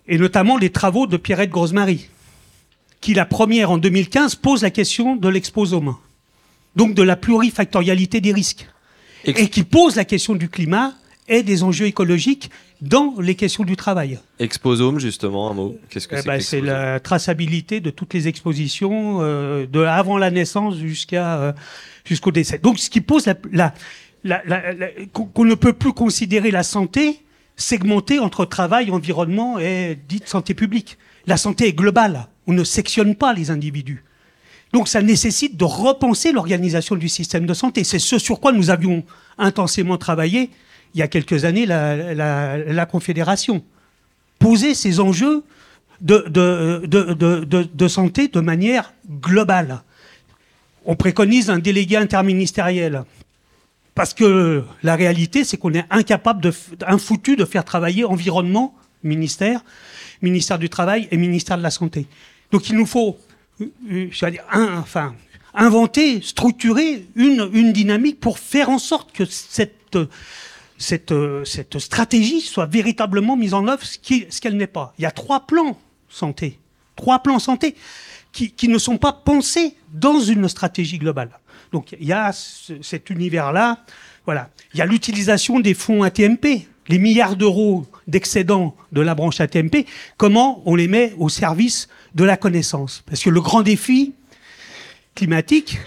[0.08, 2.08] Et notamment les travaux de Pierrette Grosemarie,
[3.04, 5.94] qui, la première en 2015, pose la question de l'exposome.
[6.74, 8.66] Donc de la plurifactorialité des risques.
[9.24, 10.94] Ex- Et qui pose la question du climat
[11.28, 14.18] et des enjeux écologiques dans les questions du travail.
[14.38, 15.76] Exposome, justement, un mot.
[15.90, 20.16] Qu'est-ce que Eh c'est ben, c'est la traçabilité de toutes les expositions, euh, de avant
[20.18, 21.52] la naissance jusqu'à euh,
[22.04, 22.58] jusqu'au décès.
[22.58, 23.74] Donc, ce qui pose la, la,
[24.24, 27.20] la, la- la- qu'on qu'on ne peut plus considérer la santé
[27.56, 30.96] segmentée entre travail, environnement et dite santé publique.
[31.26, 32.28] La santé est globale.
[32.46, 34.04] On ne sectionne pas les individus.
[34.72, 37.84] Donc, ça nécessite de repenser l'organisation du système de santé.
[37.84, 39.04] C'est ce sur quoi nous avions
[39.38, 40.50] intensément travaillé
[40.94, 43.64] il y a quelques années, la, Confédération
[44.38, 45.42] poser ces enjeux
[46.00, 49.82] de, santé de manière globale.
[50.84, 53.04] On préconise un délégué interministériel.
[53.94, 56.52] Parce que la réalité, c'est qu'on est incapable, de,
[56.86, 59.64] infoutu de faire travailler environnement, ministère,
[60.20, 62.06] ministère du Travail et ministère de la Santé.
[62.54, 63.18] Donc il nous faut,
[63.60, 65.10] euh, euh,
[65.54, 70.08] inventer, structurer une, dynamique pour faire en sorte que cette,
[71.78, 73.98] stratégie soit véritablement mise en œuvre, ce
[74.40, 74.94] qu'elle n'est pas.
[74.98, 75.76] Il y a trois plans
[76.08, 76.60] santé,
[76.94, 77.74] trois plans santé
[78.30, 81.30] qui, ne sont pas pensés dans une stratégie globale.
[81.72, 83.84] Donc il y a ce- cet univers-là.
[84.26, 84.50] Voilà.
[84.72, 86.68] Il y a l'utilisation des fonds ATMP.
[86.88, 92.24] Les milliards d'euros d'excédent de la branche ATMP, comment on les met au service de
[92.24, 93.02] la connaissance?
[93.06, 94.12] Parce que le grand défi
[95.14, 95.78] climatique,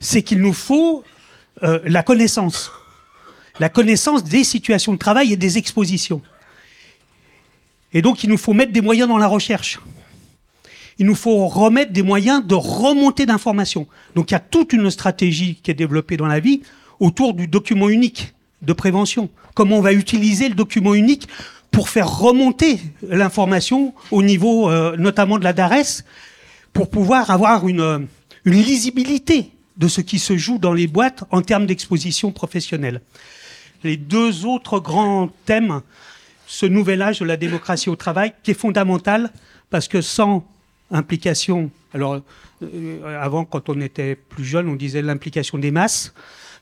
[0.00, 1.04] c'est qu'il nous faut
[1.62, 2.70] euh, la connaissance.
[3.58, 6.22] La connaissance des situations de travail et des expositions.
[7.92, 9.80] Et donc, il nous faut mettre des moyens dans la recherche.
[10.98, 13.86] Il nous faut remettre des moyens de remontée d'informations.
[14.14, 16.62] Donc, il y a toute une stratégie qui est développée dans la vie
[17.00, 19.30] autour du document unique de prévention.
[19.54, 21.28] Comment on va utiliser le document unique
[21.70, 26.04] pour faire remonter l'information au niveau euh, notamment de la DARES,
[26.72, 28.08] pour pouvoir avoir une,
[28.44, 33.00] une lisibilité de ce qui se joue dans les boîtes en termes d'exposition professionnelle.
[33.82, 35.80] Les deux autres grands thèmes,
[36.46, 39.32] ce nouvel âge de la démocratie au travail, qui est fondamental,
[39.70, 40.44] parce que sans
[40.90, 42.20] implication, alors
[42.62, 46.12] euh, avant quand on était plus jeune, on disait l'implication des masses,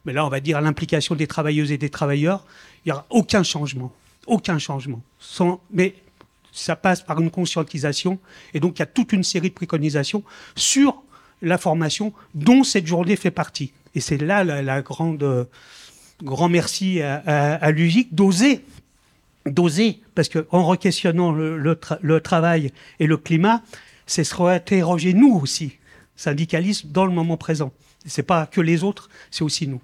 [0.08, 2.46] mais là on va dire l'implication des travailleuses et des travailleurs,
[2.82, 3.92] il n'y aura aucun changement,
[4.26, 5.02] aucun changement.
[5.70, 5.96] Mais
[6.50, 8.18] ça passe par une conscientisation,
[8.54, 10.24] et donc il y a toute une série de préconisations
[10.56, 11.02] sur
[11.42, 13.74] la formation dont cette journée fait partie.
[13.94, 15.44] Et c'est là la, grande, euh,
[16.22, 17.16] grand merci à,
[17.56, 18.64] à, l'UGIC d'oser,
[19.44, 23.60] d'oser, parce qu'en requestionnant le, le, travail et le climat,
[24.06, 25.76] c'est se réinterroger nous aussi,
[26.16, 27.72] syndicalistes, dans le moment présent.
[28.06, 29.82] C'est pas que les autres, c'est aussi nous.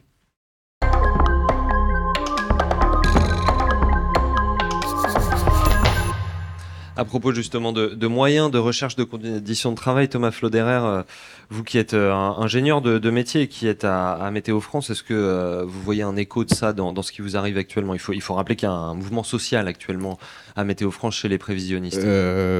[6.96, 11.02] À propos justement de, moyens de recherche de conditions de travail, Thomas Floderer, euh,
[11.50, 15.12] vous qui êtes euh, ingénieur de, métier et qui êtes à, Météo France, est-ce que
[15.12, 17.94] euh, vous voyez un écho de ça dans, ce qui vous arrive actuellement?
[17.94, 20.18] Il faut, il faut rappeler qu'il y a un mouvement social actuellement
[20.54, 22.06] à Météo France chez les prévisionnistes.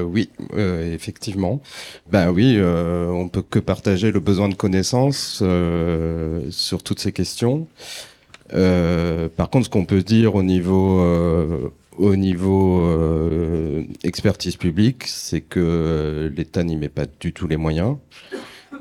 [0.05, 1.61] oui, effectivement.
[2.11, 5.41] Ben oui, on peut que partager le besoin de connaissances
[6.49, 7.67] sur toutes ces questions.
[8.49, 15.59] par contre, ce qu'on peut dire au niveau au niveau euh, expertise publique, c'est que
[15.59, 17.97] euh, l'État n'y met pas du tout les moyens.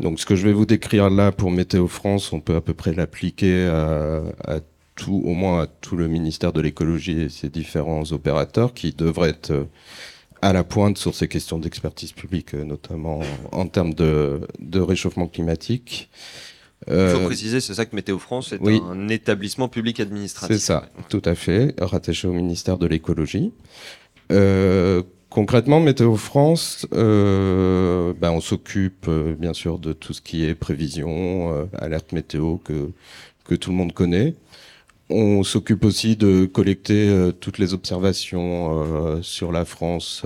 [0.00, 2.74] Donc ce que je vais vous décrire là pour Météo France, on peut à peu
[2.74, 4.61] près l'appliquer à,
[4.96, 9.31] tout, au moins à tout le ministère de l'écologie et ses différents opérateurs qui devraient
[9.31, 9.64] être euh,
[10.42, 16.11] à la pointe sur ces questions d'expertise publique, notamment en termes de, de réchauffement climatique.
[16.87, 20.57] Il faut euh, préciser, c'est ça que Météo France est un établissement public administratif.
[20.57, 23.53] C'est ça, tout à fait, rattaché au ministère de l'écologie.
[24.33, 30.44] Euh, concrètement, Météo France, euh, ben, on s'occupe euh, bien sûr de tout ce qui
[30.44, 32.90] est prévision, alerte météo que,
[33.44, 34.35] que tout le monde connaît.
[35.11, 40.23] On s'occupe aussi de collecter toutes les observations sur la France,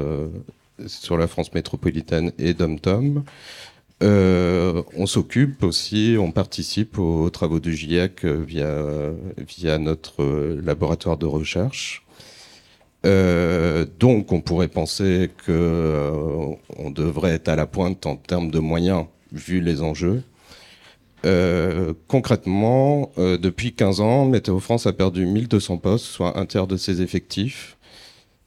[0.86, 3.24] sur la France métropolitaine et dom-tom.
[4.02, 10.60] Euh, on s'occupe aussi, on participe aux travaux du GIEC euh, via, via notre euh,
[10.64, 12.04] laboratoire de recherche.
[13.04, 19.06] Donc, on pourrait penser que on devrait être à la pointe en termes de moyens,
[19.32, 20.22] vu les enjeux.
[22.06, 27.00] concrètement, depuis 15 ans, Météo France a perdu 1200 postes, soit un tiers de ses
[27.00, 27.77] effectifs.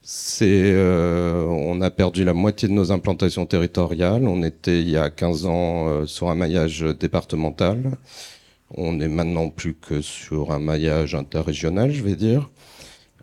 [0.04, 4.26] C'est, euh, on a perdu la moitié de nos implantations territoriales.
[4.26, 7.96] On était il y a 15 ans euh, sur un maillage départemental.
[8.74, 12.50] On est maintenant plus que sur un maillage interrégional, je vais dire.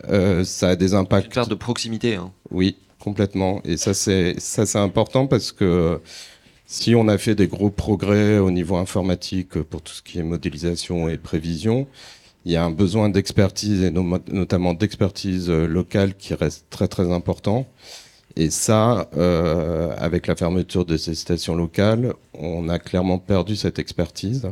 [0.07, 1.35] Euh, ça a des impacts.
[1.35, 2.15] Une de proximité.
[2.15, 2.31] Hein.
[2.49, 3.61] Oui, complètement.
[3.65, 5.99] Et ça, c'est ça, c'est important parce que
[6.65, 10.23] si on a fait des gros progrès au niveau informatique pour tout ce qui est
[10.23, 11.87] modélisation et prévision,
[12.45, 17.11] il y a un besoin d'expertise et notamment d'expertise euh, locale qui reste très très
[17.11, 17.67] important.
[18.35, 23.79] Et ça, euh, avec la fermeture de ces stations locales, on a clairement perdu cette
[23.79, 24.47] expertise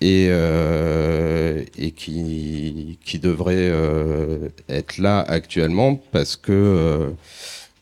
[0.00, 1.64] et, euh,
[1.96, 3.72] qui, devrait
[4.68, 7.12] être là actuellement parce que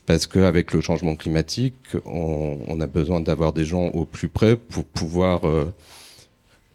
[0.07, 4.85] parce qu'avec le changement climatique, on a besoin d'avoir des gens au plus près pour
[4.85, 5.41] pouvoir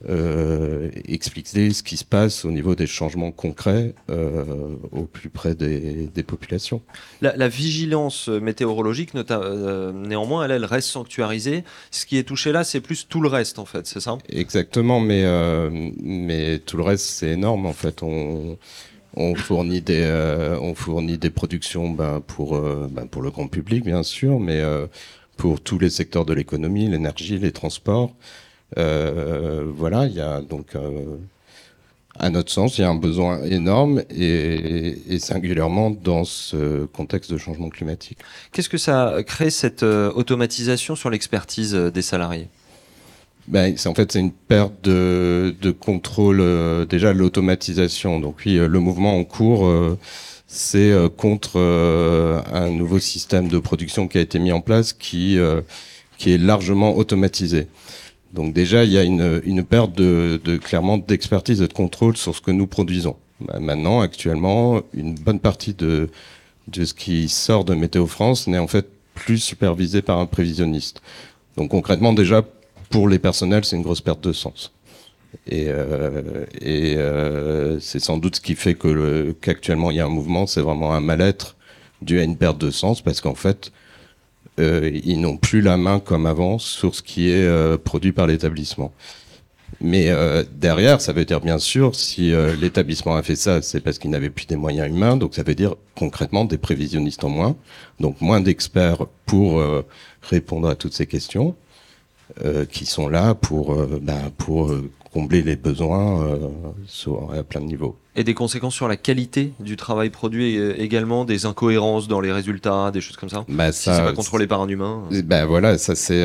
[0.08, 4.44] euh, euh, expliquer ce qui se passe au niveau des changements concrets euh,
[4.92, 6.82] au plus près des, des populations.
[7.22, 11.64] La, la, vigilance météorologique, euh, néanmoins, elle, elle, reste sanctuarisée.
[11.92, 14.18] Ce qui est touché là, c'est plus tout le reste, en fait, c'est ça?
[14.30, 15.70] Exactement, mais, euh,
[16.02, 18.04] mais tout le reste, c'est énorme, en fait.
[18.04, 18.58] On,
[19.16, 23.84] on fournit des, euh, on fournit des productions ben, pour, ben, pour le grand public,
[23.84, 24.62] bien sûr, mais
[25.38, 28.14] pour tous les secteurs de l'économie, l'énergie, les transports.
[28.78, 31.18] Euh, voilà, il y a donc euh,
[32.18, 37.38] à notre sens, il y a un besoin énorme et, singulièrement dans ce contexte de
[37.38, 38.20] changement climatique.
[38.52, 42.48] Qu'est-ce que ça crée cette euh, automatisation sur l'expertise des salariés?
[43.50, 48.20] Ben, c'est en fait c'est une perte de, de contrôle euh, déjà l'automatisation.
[48.20, 49.98] Donc oui, euh, le mouvement en cours euh,
[50.46, 55.38] c'est contre un nouveau système de production qui a été mis en place qui
[56.18, 57.68] qui est largement automatisé.
[58.34, 62.15] Donc déjà il y a une, une perte de, de clairement d'expertise et de contrôle
[62.15, 63.15] sur ce que nous produisons.
[63.42, 66.10] Ben, maintenant actuellement une bonne partie de
[66.68, 71.02] de ce qui sort de Météo France n'est en fait plus supervisé par un prévisionniste.
[71.58, 72.44] Donc concrètement déjà
[72.89, 74.72] pour les personnels, c'est une grosse perte de sens.
[75.48, 80.06] Et, euh, et euh, c'est sans doute ce qui fait que qu'actuellement il y a
[80.06, 81.56] un mouvement, c'est vraiment un mal-être
[82.02, 83.72] dû à une perte de sens, parce qu'en fait,
[84.60, 88.91] ils n'ont plus la main comme avant sur ce qui est euh, produit par l'établissement.
[89.82, 93.80] Mais euh, derrière, ça veut dire bien sûr, si euh, l'établissement a fait ça, c'est
[93.80, 97.30] parce qu'il n'avait plus des moyens humains, donc ça veut dire concrètement des prévisionnistes en
[97.30, 97.56] moins,
[98.00, 99.62] donc moins d'experts pour
[100.22, 101.56] répondre à toutes ces questions.
[102.45, 106.39] Euh, qui sont là pour, euh, euh, combler les besoins
[106.86, 107.98] sur, à plein de niveaux.
[108.15, 112.91] Et des conséquences sur la qualité du travail produit également, des incohérences dans les résultats,
[112.91, 115.78] des choses comme ça bah, ça Si c'est pas contrôlé par un humain Ben voilà,
[115.78, 116.24] ça c'est...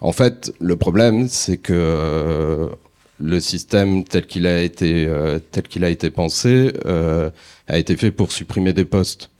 [0.00, 2.70] En fait, le problème, c'est que
[3.18, 5.08] le système tel qu'il a été
[5.50, 9.30] tel qu'il a été pensé a été fait pour supprimer des postes.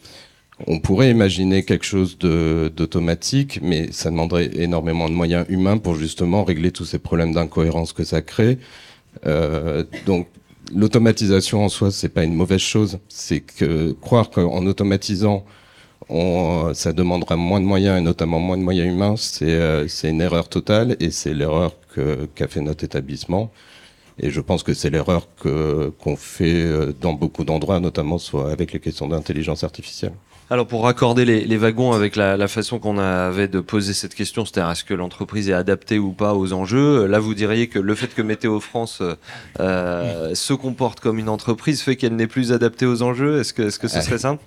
[0.66, 6.44] On pourrait imaginer quelque chose d'automatique, mais ça demanderait énormément de moyens humains pour justement
[6.44, 8.58] régler tous ces problèmes d'incohérence que ça crée.
[9.26, 10.28] Euh, donc
[10.74, 12.98] l'automatisation en soi, c'est pas une mauvaise chose.
[13.08, 15.44] C'est que croire qu'en automatisant,
[16.74, 20.48] ça demandera moins de moyens et notamment moins de moyens humains, c'est euh, une erreur
[20.48, 21.76] totale et c'est l'erreur
[22.34, 23.50] qu'a fait notre établissement.
[24.18, 28.72] Et je pense que c'est l'erreur qu'on fait euh, dans beaucoup d'endroits, notamment soit avec
[28.72, 30.12] les questions d'intelligence artificielle.
[30.52, 34.72] Alors pour raccorder les, wagons avec la, façon qu'on avait de poser cette question, c'est-à-dire
[34.72, 38.12] est-ce que l'entreprise est adaptée ou pas aux enjeux, là vous diriez que le fait
[38.12, 39.00] que Météo France
[39.60, 43.38] euh, se comporte comme une entreprise fait qu'elle n'est plus adaptée aux enjeux.
[43.38, 44.42] Est-ce que, est-ce que ce serait simple?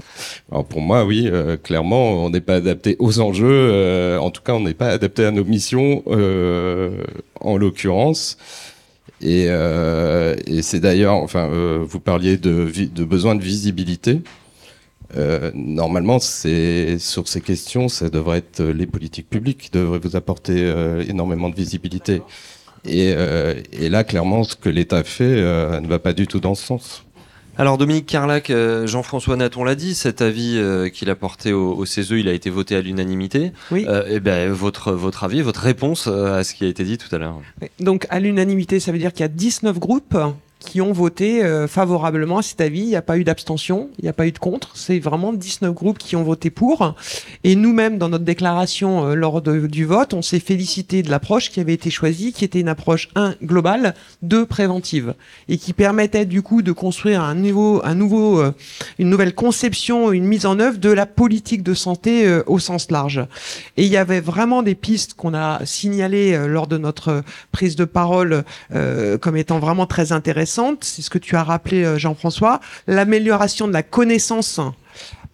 [0.51, 3.47] Alors pour moi, oui, euh, clairement, on n'est pas adapté aux enjeux.
[3.49, 6.03] Euh, en tout cas, on n'est pas adapté à nos missions,
[7.39, 8.37] en l'occurrence.
[9.21, 11.47] Et, et c'est d'ailleurs, enfin,
[11.81, 14.19] vous parliez de, de besoin de visibilité.
[15.15, 20.15] Euh, normalement, c'est sur ces questions, ça devrait être les politiques publiques qui devraient vous
[20.15, 22.21] apporter euh, énormément de visibilité.
[22.85, 26.55] Et, euh, et, là, clairement, ce que l'État fait ne va pas du tout dans
[26.55, 27.05] ce sens.
[27.55, 28.51] Alors Dominique Carlac,
[28.85, 30.59] Jean-François Naton l'a dit, cet avis
[30.91, 33.51] qu'il a porté au, au, CESE, il a été voté à l'unanimité.
[33.69, 33.85] Oui.
[34.09, 37.19] et ben votre votre avis, votre réponse à ce qui a été dit tout à
[37.19, 37.39] l'heure.
[37.79, 40.17] Donc à l'unanimité, ça veut dire qu'il y a 19 groupes
[40.63, 42.81] qui ont voté euh, favorablement à cet avis.
[42.81, 44.71] Il n'y a pas eu d'abstention, il n'y a pas eu de contre.
[44.75, 46.95] C'est vraiment 19 groupes qui ont voté pour.
[47.43, 51.59] Et nous-mêmes, dans notre déclaration euh, lors du vote, on s'est félicité de l'approche qui
[51.59, 55.13] avait été choisie, qui était une approche 1 globale, 2 préventive,
[55.49, 58.53] et qui permettait du coup de construire un nouveau, un nouveau, euh,
[58.99, 63.25] une nouvelle conception, une mise en œuvre de la politique de santé au sens large.
[63.77, 67.85] Et il y avait vraiment des pistes qu'on a signalées lors de notre prise de
[67.85, 68.43] parole
[69.21, 73.73] comme étant vraiment très intéressantes c'est ce que tu as rappelé euh, Jean-François, l'amélioration de
[73.73, 74.59] la connaissance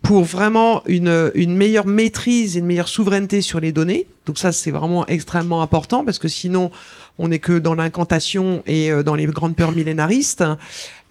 [0.01, 4.07] pour vraiment une, une meilleure maîtrise et une meilleure souveraineté sur les données.
[4.25, 6.71] Donc ça, c'est vraiment extrêmement important parce que sinon,
[7.19, 10.43] on n'est que dans l'incantation et euh, dans les grandes peurs millénaristes.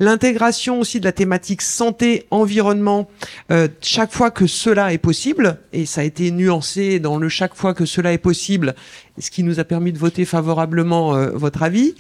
[0.01, 3.09] L'intégration aussi de la thématique santé, environnement,
[3.53, 7.55] euh, chaque fois que cela est possible, et ça a été nuancé dans le chaque
[7.55, 8.75] fois que cela est possible,
[9.19, 11.95] ce qui nous a permis de voter favorablement euh, votre avis.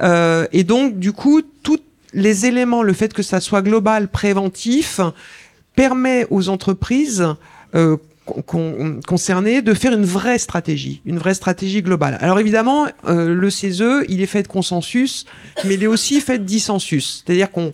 [0.00, 1.80] et donc, du coup, tous
[2.12, 5.00] les éléments, le fait que ça soit global, préventif,
[5.76, 7.26] permet aux entreprises
[8.24, 12.18] concerné de faire une vraie stratégie, une vraie stratégie globale.
[12.20, 15.26] Alors évidemment, euh, le CESE, il est fait de consensus,
[15.64, 17.24] mais il est aussi fait de dissensus.
[17.24, 17.72] C'est-à-dire qu'on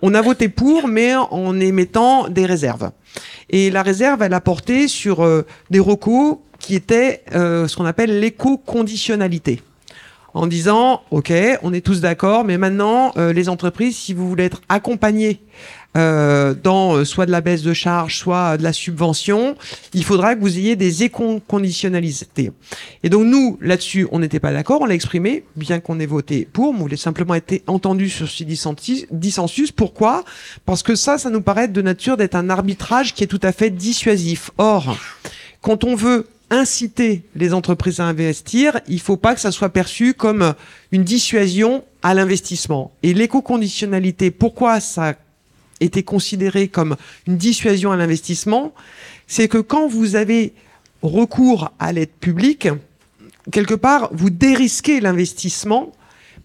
[0.00, 2.90] on a voté pour, mais en émettant des réserves.
[3.50, 7.84] Et la réserve, elle a porté sur euh, des recos qui étaient euh, ce qu'on
[7.84, 9.60] appelle l'éco-conditionnalité
[10.34, 11.30] en disant ok
[11.62, 15.42] on est tous d'accord mais maintenant les entreprises si vous voulez être accompagnées
[15.94, 19.56] euh, dans euh, soit de la baisse de charge, soit de la subvention,
[19.92, 22.52] il faudra que vous ayez des éco-conditionnalités.
[23.02, 26.48] Et donc nous, là-dessus, on n'était pas d'accord, on l'a exprimé, bien qu'on ait voté
[26.50, 29.72] pour, on voulait simplement être entendu sur ce dissensus.
[29.72, 30.24] Pourquoi?
[30.64, 33.52] Parce que ça, ça nous paraît de nature d'être un arbitrage qui est tout à
[33.52, 34.50] fait dissuasif.
[34.56, 34.96] Or,
[35.60, 40.14] quand on veut inciter les entreprises à investir, il faut pas que ça soit perçu
[40.14, 40.54] comme
[40.90, 42.92] une dissuasion à l'investissement.
[43.02, 45.14] Et l'éco-conditionnalité, pourquoi ça
[45.82, 48.72] était considéré comme une dissuasion à l'investissement,
[49.26, 50.52] c'est que quand vous avez
[51.02, 52.68] recours à l'aide publique,
[53.50, 55.92] quelque part, vous dérisquez l'investissement,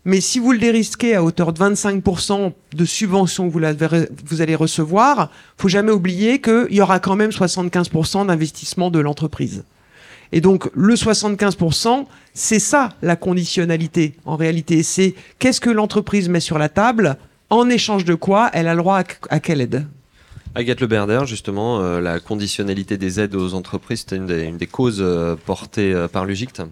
[0.05, 4.55] mais si vous le dérisquez à hauteur de 25% de subventions que vous, vous allez
[4.55, 9.63] recevoir, faut jamais oublier qu'il y aura quand même 75% d'investissement de l'entreprise.
[10.31, 14.83] Et donc, le 75%, c'est ça la conditionnalité, en réalité.
[14.83, 17.17] C'est qu'est-ce que l'entreprise met sur la table,
[17.49, 19.87] en échange de quoi elle a le droit à, quelle aide?
[20.55, 24.57] Agathe Le Berder, justement, euh, la conditionnalité des aides aux entreprises, c'était une des, une
[24.57, 26.63] des causes euh, portées euh, par l'UGICT.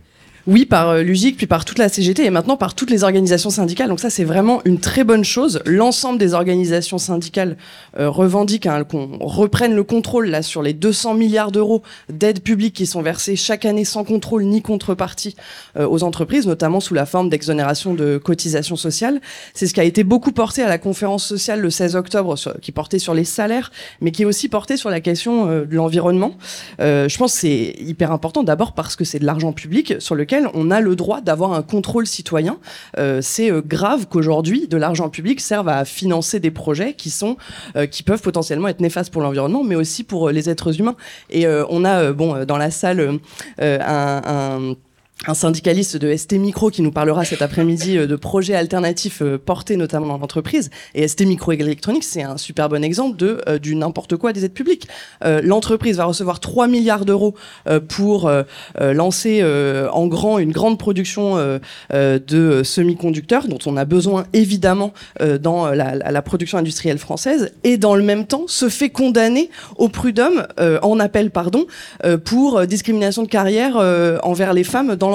[0.48, 3.50] Oui, par euh, l'UGIC, puis par toute la CGT et maintenant par toutes les organisations
[3.50, 3.89] syndicales.
[3.89, 5.60] Donc ça, c'est vraiment une très bonne chose.
[5.66, 7.58] L'ensemble des organisations syndicales
[7.98, 12.76] euh, revendiquent hein, qu'on reprenne le contrôle là sur les 200 milliards d'euros d'aides publiques
[12.76, 15.36] qui sont versées chaque année sans contrôle ni contrepartie
[15.78, 19.22] euh, aux entreprises, notamment sous la forme d'exonération de cotisations sociales.
[19.56, 22.72] C'est ce qui a été beaucoup porté à la conférence sociale le 16 octobre, qui
[22.72, 26.36] portait sur les salaires, mais qui est aussi porté sur la question euh, de l'environnement.
[26.78, 30.34] Je pense que c'est hyper important d'abord parce que c'est de l'argent public sur lequel
[30.53, 32.57] on a le droit d'avoir un contrôle citoyen.
[32.97, 37.38] Euh, c'est euh, grave qu'aujourd'hui de l'argent public serve à financer des projets qui sont
[37.75, 40.95] euh, qui peuvent potentiellement être néfastes pour l'environnement, mais aussi pour les êtres humains.
[41.29, 43.19] Et on a bon dans la salle
[43.59, 44.75] un
[45.28, 49.38] un syndicaliste de ST Micro qui nous parlera cet après-midi euh, de projets alternatifs euh,
[49.38, 50.69] portés notamment dans l'entreprise.
[50.93, 54.45] Et ST Micro Electronics, c'est un super bon exemple de euh, du n'importe quoi des
[54.45, 54.88] aides publiques.
[55.23, 57.36] L'entreprise va recevoir 3 milliards d'euros
[57.89, 58.30] pour
[58.80, 59.43] lancer
[59.91, 61.59] en grand une grande production
[61.91, 64.93] de semi-conducteurs dont on a besoin évidemment
[65.41, 69.89] dans la, la- production industrielle française et dans le même temps se fait condamner au
[69.89, 70.45] prud'homme
[70.82, 71.65] en appel pardon
[72.23, 73.78] pour discrimination de carrière
[74.23, 75.09] envers les femmes dans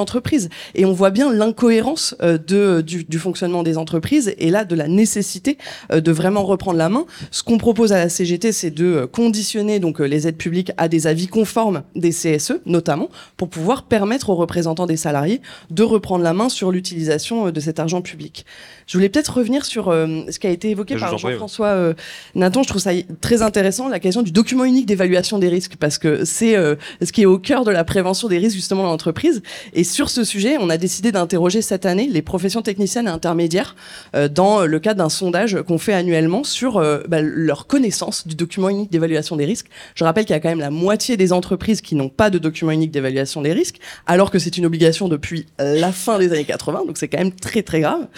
[0.75, 4.89] Et on voit bien l'incohérence euh, de, du, fonctionnement des entreprises et là de la
[4.89, 5.59] nécessité
[5.93, 7.07] euh, de vraiment reprendre la main.
[7.31, 10.73] Ce qu'on propose à la CGT, c'est de euh, conditionner donc euh, les aides publiques
[10.77, 15.41] à des avis conformes des CSE, notamment, pour pouvoir permettre aux représentants des salariés
[15.71, 18.47] de reprendre la main sur l'utilisation euh, de cet argent public.
[18.91, 21.69] Je voulais peut-être revenir sur euh, ce qui a été évoqué Je vous par Jean-François
[21.69, 21.95] euh,
[22.35, 22.65] Nathan.
[22.65, 26.25] Je trouve ça très intéressant, la question du document unique d'évaluation des risques, parce que
[26.25, 29.45] c'est euh, ce qui est au cœur de la prévention des risques justement dans l'entreprise.
[29.75, 33.77] Et sur ce sujet, on a décidé d'interroger cette année les professions techniciennes et intermédiaires
[34.17, 38.71] euh, dans le cadre d'un sondage qu'on fait annuellement sur bah, leur connaissance du document
[38.71, 39.69] unique d'évaluation des risques.
[39.95, 42.39] Je rappelle qu'il y a quand même la moitié des entreprises qui n'ont pas de
[42.39, 43.77] document unique d'évaluation des risques,
[44.09, 47.33] alors que c'est une obligation depuis la fin des années 80, donc c'est quand même
[47.33, 48.09] très très grave.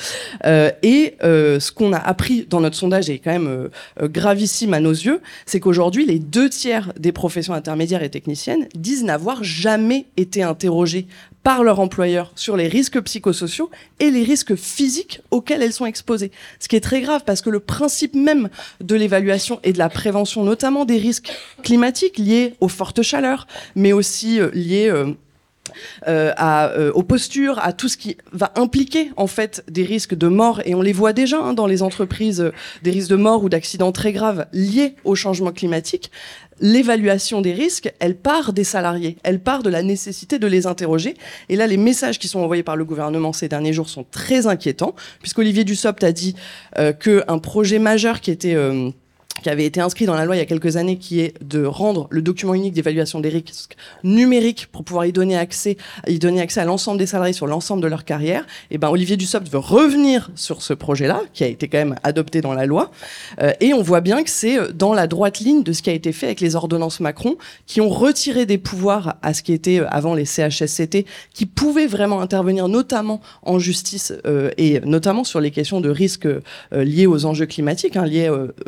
[0.62, 3.69] Euh, et euh, ce qu'on a appris dans notre sondage est quand même euh,
[4.01, 8.69] euh, gravissime à nos yeux, c'est qu'aujourd'hui les deux tiers des professions intermédiaires et techniciennes
[8.75, 11.07] disent n'avoir jamais été interrogées
[11.43, 16.31] par leur employeur sur les risques psychosociaux et les risques physiques auxquels elles sont exposées.
[16.61, 18.49] Ce qui est très grave parce que le principe même
[18.81, 21.33] de l'évaluation et de la prévention, notamment des risques
[21.63, 24.93] climatiques liés aux fortes chaleurs, mais aussi euh, liés
[26.09, 30.14] euh, à, euh, aux postures, à tout ce qui va impliquer en fait des risques
[30.14, 32.53] de mort et on les voit déjà hein, dans les entreprises, euh,
[32.83, 36.11] des risques de mort ou d'accidents très graves liés au changement climatique.
[36.61, 41.14] L'évaluation des risques, elle part des salariés, elle part de la nécessité de les interroger.
[41.49, 44.47] Et là, les messages qui sont envoyés par le gouvernement ces derniers jours sont très
[44.47, 46.37] inquiétants, puisqu'Olivier Dussopt a dit
[46.79, 48.91] euh, qu'un projet majeur qui était euh,
[49.43, 51.64] qui avait été inscrit dans la loi il y a quelques années, qui est de
[51.64, 55.76] rendre le document unique d'évaluation des risques numérique pour pouvoir y donner accès,
[56.07, 58.47] y donner accès à l'ensemble des salariés sur l'ensemble de leur carrière.
[58.70, 62.41] Et ben Olivier Dussopt veut revenir sur ce projet-là, qui a été quand même adopté
[62.41, 62.91] dans la loi.
[63.41, 65.91] Euh, et on voit bien que c'est euh, dans la droite ligne de ce qui
[65.91, 69.53] a été fait avec les ordonnances Macron, qui ont retiré des pouvoirs à ce qui
[69.53, 74.12] était euh, avant les CHSCT, qui pouvaient vraiment intervenir, notamment en justice
[74.57, 76.41] et notamment sur les questions de risques euh,
[76.72, 78.07] liés aux enjeux climatiques, hein,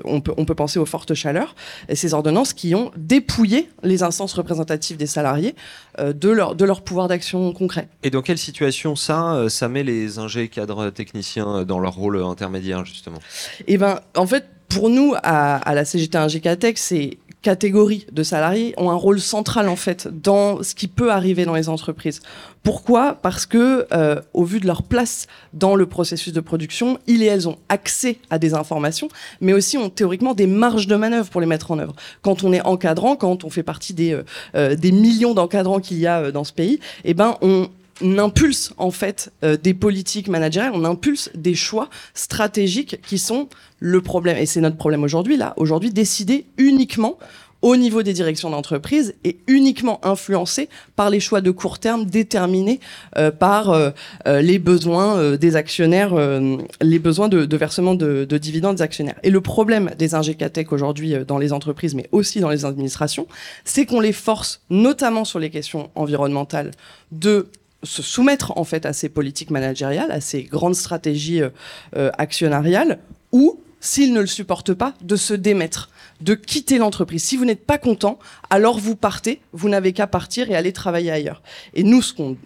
[0.04, 1.54] on peut on peut penser aux fortes chaleurs,
[1.88, 5.54] et ces ordonnances qui ont dépouillé les instances représentatives des salariés
[5.98, 7.88] euh, de leur de leur pouvoir d'action concret.
[8.02, 11.94] Et dans quelle situation ça, euh, ça met les ingés cadres techniciens euh, dans leur
[11.94, 13.18] rôle intermédiaire, justement?
[13.66, 18.22] Et ben, en fait, pour nous, à, à la CGT 1 GKTEC, ces catégories de
[18.22, 22.20] salariés ont un rôle central en fait dans ce qui peut arriver dans les entreprises.
[22.62, 23.18] Pourquoi?
[23.20, 27.26] Parce que, euh, au vu de leur place dans le processus de production, ils et
[27.26, 29.08] elles ont accès à des informations,
[29.42, 31.94] mais aussi ont théoriquement des marges de manœuvre pour les mettre en œuvre.
[32.22, 34.24] Quand on est encadrant, quand on fait partie des, euh,
[34.54, 37.68] euh, des millions d'encadrants qu'il y a euh, dans ce pays, eh ben on on
[38.02, 44.00] impulse en fait euh, des politiques managériales, on impulse des choix stratégiques qui sont le
[44.00, 44.36] problème.
[44.36, 45.54] Et c'est notre problème aujourd'hui là.
[45.56, 47.18] Aujourd'hui, décider uniquement
[47.62, 52.78] au niveau des directions d'entreprise et uniquement influencé par les choix de court terme déterminés
[53.16, 53.90] euh, par euh,
[54.26, 58.76] euh, les besoins euh, des actionnaires, euh, les besoins de, de versement de, de dividendes
[58.76, 59.18] des actionnaires.
[59.22, 63.26] Et le problème des ingécatech aujourd'hui dans les entreprises, mais aussi dans les administrations,
[63.64, 66.72] c'est qu'on les force, notamment sur les questions environnementales,
[67.12, 67.48] de
[67.84, 72.98] se soumettre en fait à ces politiques managériales, à ces grandes stratégies euh, actionnariales,
[73.32, 75.90] ou s'ils ne le supportent pas, de se démettre,
[76.22, 77.22] de quitter l'entreprise.
[77.22, 78.18] Si vous n'êtes pas content,
[78.48, 81.42] alors vous partez, vous n'avez qu'à partir et aller travailler ailleurs.
[81.74, 82.36] Et nous, ce qu'on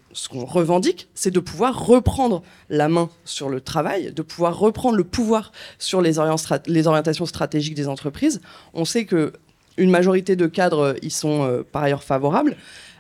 [0.45, 5.53] revendique, c'est de pouvoir reprendre la main sur le travail, de pouvoir reprendre le pouvoir
[5.79, 8.41] sur les, orientations stratégiques des entreprises.
[8.75, 9.33] On sait que
[9.77, 12.57] une majorité de cadres y sont euh, par ailleurs favorables.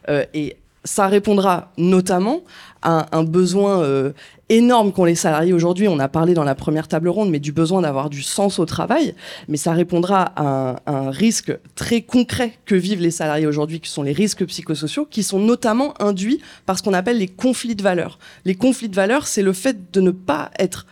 [0.08, 0.56] Euh, et
[0.88, 2.40] ça répondra notamment
[2.80, 4.12] à un besoin euh,
[4.48, 5.86] énorme qu'ont les salariés aujourd'hui.
[5.86, 8.64] On a parlé dans la première table ronde, mais du besoin d'avoir du sens au
[8.64, 9.14] travail.
[9.48, 14.02] Mais ça répondra à un, risque très concret que vivent les salariés aujourd'hui, qui sont
[14.02, 18.18] les risques psychosociaux, qui sont notamment induits par ce qu'on appelle les conflits de valeurs.
[18.46, 20.86] Les conflits de valeurs, c'est le fait de ne pas être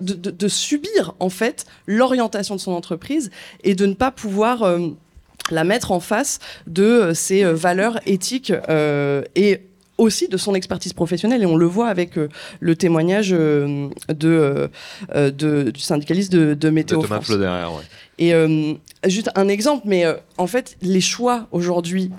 [0.00, 3.30] de, subir en fait l'orientation de son entreprise
[3.64, 4.90] et de ne pas pouvoir euh,
[5.50, 8.52] la mettre en face de euh, ses euh, valeurs éthiques
[9.34, 9.60] et
[9.98, 12.28] aussi de son expertise professionnelle et on le voit avec euh,
[12.60, 14.68] le témoignage euh, de,
[15.14, 17.36] euh, de, du syndicaliste de, de Météo de Thomas France.
[17.36, 17.84] Ouais.
[18.18, 18.32] Et
[19.06, 20.04] juste un exemple, mais
[20.38, 22.10] en fait, les choix aujourd'hui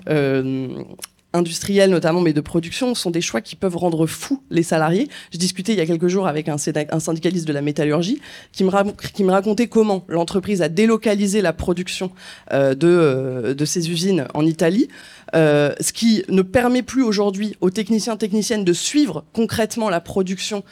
[1.34, 5.08] industriels notamment, mais de production, sont des choix qui peuvent rendre fous les salariés.
[5.32, 8.20] Je discutais il y a quelques jours avec un, syndicaliste de la métallurgie
[8.52, 12.12] qui me, racontait comment l'entreprise a délocalisé la production
[12.52, 14.88] euh, de, euh, de ses usines en Italie,
[15.34, 20.62] euh, ce qui ne permet plus aujourd'hui aux techniciens techniciennes de suivre concrètement la production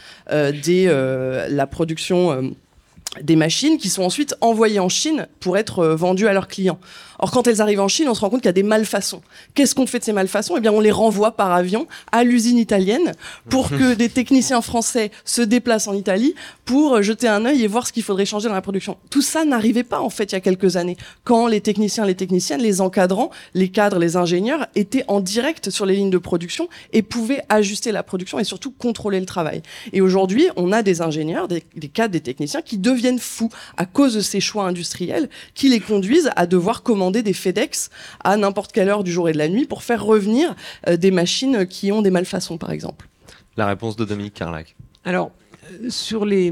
[3.21, 6.79] des machines qui sont ensuite envoyées en Chine pour être vendues à leurs clients.
[7.23, 9.23] Or, quand elles arrivent en Chine, on se rend compte qu'il y a des malfaçons.
[9.55, 10.57] Qu'est-ce qu'on fait de ces malfaçons?
[10.57, 13.13] Eh bien, on les renvoie par avion à l'usine italienne
[13.49, 17.87] pour que des techniciens français se déplacent en Italie pour jeter un œil et voir
[17.87, 18.97] ce qu'il faudrait changer dans la production.
[19.09, 22.17] Tout ça n'arrivait pas, en fait, il y a quelques années, quand les techniciens, les
[22.17, 26.69] techniciennes, les encadrants, les cadres, les ingénieurs étaient en direct sur les lignes de production
[26.93, 29.63] et pouvaient ajuster la production et surtout contrôler le travail.
[29.93, 33.87] Et aujourd'hui, on a des ingénieurs, des, des cadres, des techniciens qui deviennent fous à
[33.87, 37.91] cause de ces choix industriels qui les conduisent à devoir commander des FedEx
[38.25, 40.55] à n'importe quelle heure du jour et de la nuit pour faire revenir
[40.89, 43.09] euh, des machines qui ont des malfaçons, par exemple.
[43.59, 44.75] La réponse de Dominique Carlac.
[45.05, 45.33] Alors,
[45.71, 46.51] euh, sur les,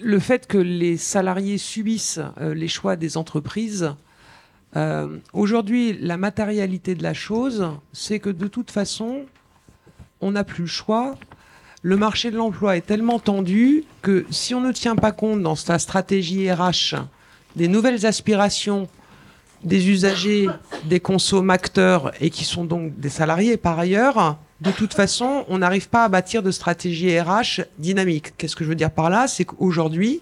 [0.00, 3.92] le fait que les salariés subissent euh, les choix des entreprises,
[5.32, 9.24] aujourd'hui, la matérialité de la chose, c'est que de toute façon,
[10.20, 11.16] on n'a plus le choix.
[11.82, 15.56] Le marché de l'emploi est tellement tendu que si on ne tient pas compte dans
[15.56, 16.94] sa stratégie RH
[17.56, 18.88] des nouvelles aspirations
[19.64, 20.48] des usagers,
[20.84, 25.88] des consommateurs et qui sont donc des salariés par ailleurs, de toute façon, on n'arrive
[25.88, 28.36] pas à bâtir de stratégie RH dynamique.
[28.36, 29.26] Qu'est-ce que je veux dire par là?
[29.26, 30.20] C'est qu'aujourd'hui,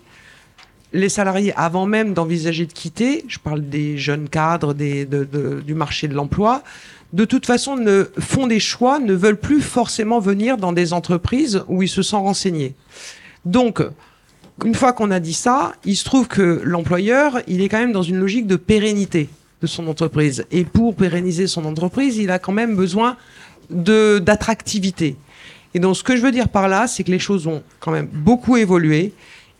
[0.92, 6.08] les salariés, avant même d'envisager de quitter, je parle des jeunes cadres des, du marché
[6.08, 6.62] de l'emploi,
[7.12, 11.62] de toute façon ne font des choix, ne veulent plus forcément venir dans des entreprises
[11.68, 12.74] où ils se sont renseignés.
[13.44, 13.82] Donc,
[14.64, 17.92] une fois qu'on a dit ça, il se trouve que l'employeur, il est quand même
[17.92, 19.28] dans une logique de pérennité
[19.62, 20.44] de son entreprise.
[20.50, 23.16] Et pour pérenniser son entreprise, il a quand même besoin
[23.70, 25.16] d'attractivité.
[25.74, 27.92] Et donc, ce que je veux dire par là, c'est que les choses ont quand
[27.92, 29.12] même beaucoup évolué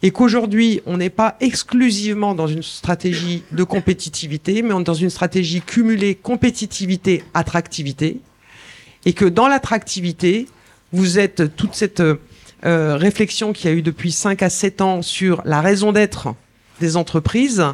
[0.02, 4.94] et qu'aujourd'hui, on n'est pas exclusivement dans une stratégie de compétitivité, mais on est dans
[4.94, 8.20] une stratégie cumulée compétitivité-attractivité.
[9.04, 10.46] Et que dans l'attractivité,
[10.92, 12.02] vous êtes toute cette
[12.66, 16.34] euh, réflexion qu'il y a eu depuis 5 à 7 ans sur la raison d'être
[16.80, 17.64] des entreprises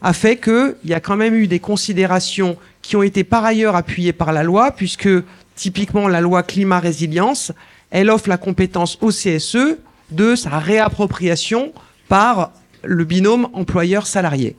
[0.00, 3.74] a fait qu'il y a quand même eu des considérations qui ont été par ailleurs
[3.74, 5.08] appuyées par la loi, puisque
[5.56, 7.50] typiquement la loi climat résilience,
[7.90, 9.76] elle offre la compétence au CSE
[10.12, 11.72] de sa réappropriation
[12.08, 12.52] par
[12.84, 14.56] le binôme employeur-salarié.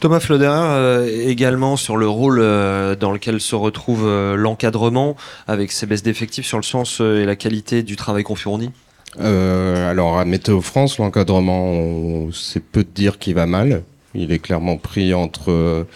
[0.00, 5.14] Thomas Floder, euh, également sur le rôle euh, dans lequel se retrouve l'encadrement
[5.46, 8.72] avec ses baisses d'effectifs sur le sens et la qualité du travail qu'on fournit
[9.20, 13.82] euh, alors à Météo France, l'encadrement, c'est peu de dire qu'il va mal.
[14.14, 15.86] Il est clairement pris entre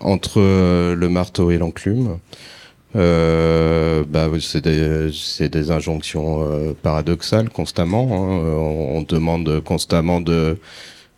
[0.00, 2.18] entre le marteau et l'enclume.
[2.96, 5.10] Euh, bah, c'est des,
[5.48, 8.08] des, injonctions euh, paradoxales constamment.
[8.10, 8.42] Hein.
[8.56, 10.58] On, on, demande constamment de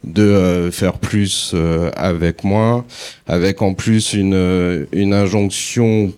[0.05, 2.85] de euh, faire plus euh, avec moins,
[3.27, 6.13] avec en plus une, une injonction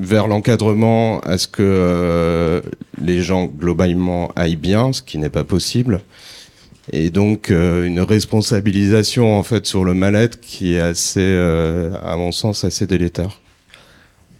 [0.00, 2.60] vers l'encadrement à ce que euh,
[3.00, 6.00] les gens globalement aillent bien, ce qui n'est pas possible.
[6.92, 12.16] Et donc euh, une responsabilisation en fait sur le mal-être qui est assez, euh, à
[12.16, 13.40] mon sens, assez délétère.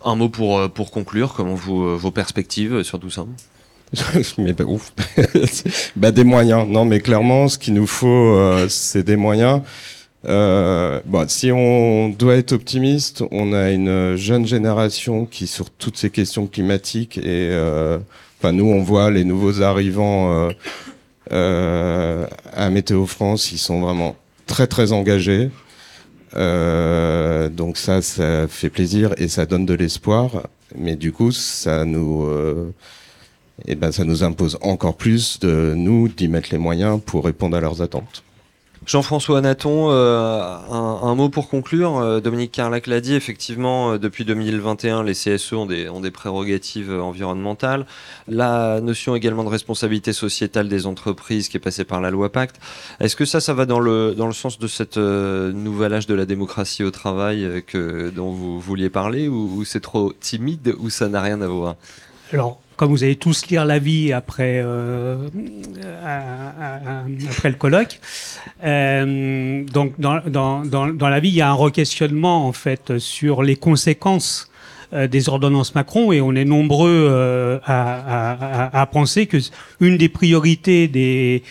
[0.03, 3.27] Un mot pour, pour conclure, comment vous, vos perspectives sur tout ça?
[4.39, 4.93] Mais bah, ouf.
[5.97, 6.67] bah, des moyens.
[6.67, 8.39] Non, mais clairement, ce qu'il nous faut,
[8.69, 9.61] c'est des moyens.
[10.27, 15.97] Euh, bon, si on doit être optimiste, on a une jeune génération qui, sur toutes
[15.97, 17.99] ces questions climatiques, et euh,
[18.39, 20.51] enfin, nous, on voit les nouveaux arrivants euh,
[21.33, 24.17] euh, à Météo France, ils sont vraiment
[24.47, 25.51] très très engagés.
[26.37, 30.49] Euh, donc ça, ça fait plaisir et ça donne de l'espoir.
[30.77, 32.73] Mais du coup, ça nous, euh,
[33.67, 37.57] eh ben, ça nous impose encore plus de nous d'y mettre les moyens pour répondre
[37.57, 38.23] à leurs attentes.
[38.87, 41.99] Jean-François Naton, euh, un, mot pour conclure.
[41.99, 47.85] Euh, Dominique Carlac l'a dit, effectivement, euh, depuis 2021, les CSE ont des, prérogatives environnementales.
[48.27, 52.57] La notion également de responsabilité sociétale des entreprises qui est passée par la loi Pacte.
[53.01, 56.07] Est-ce que ça, ça va dans le, dans le sens de cette euh, nouvel âge
[56.07, 60.75] de la démocratie au travail que, dont vous vouliez parler ou, ou c'est trop timide
[60.79, 61.77] ou ça n'a rien à voir?
[62.33, 65.29] Alors, comme vous allez tous lire la vie après, euh,
[67.29, 68.01] après le colloque.
[68.65, 72.97] Euh, donc, dans, dans, dans, dans, la vie, il y a un requestionnement en fait
[72.97, 74.51] sur les conséquences
[74.95, 79.37] euh, des ordonnances Macron et on est nombreux à, à, penser que
[79.81, 81.43] une des priorités des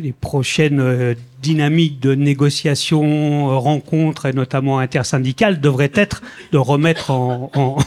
[0.00, 6.22] les prochaines euh, dynamiques de négociation, euh, rencontres et notamment intersyndicales devraient être
[6.52, 7.78] de remettre en,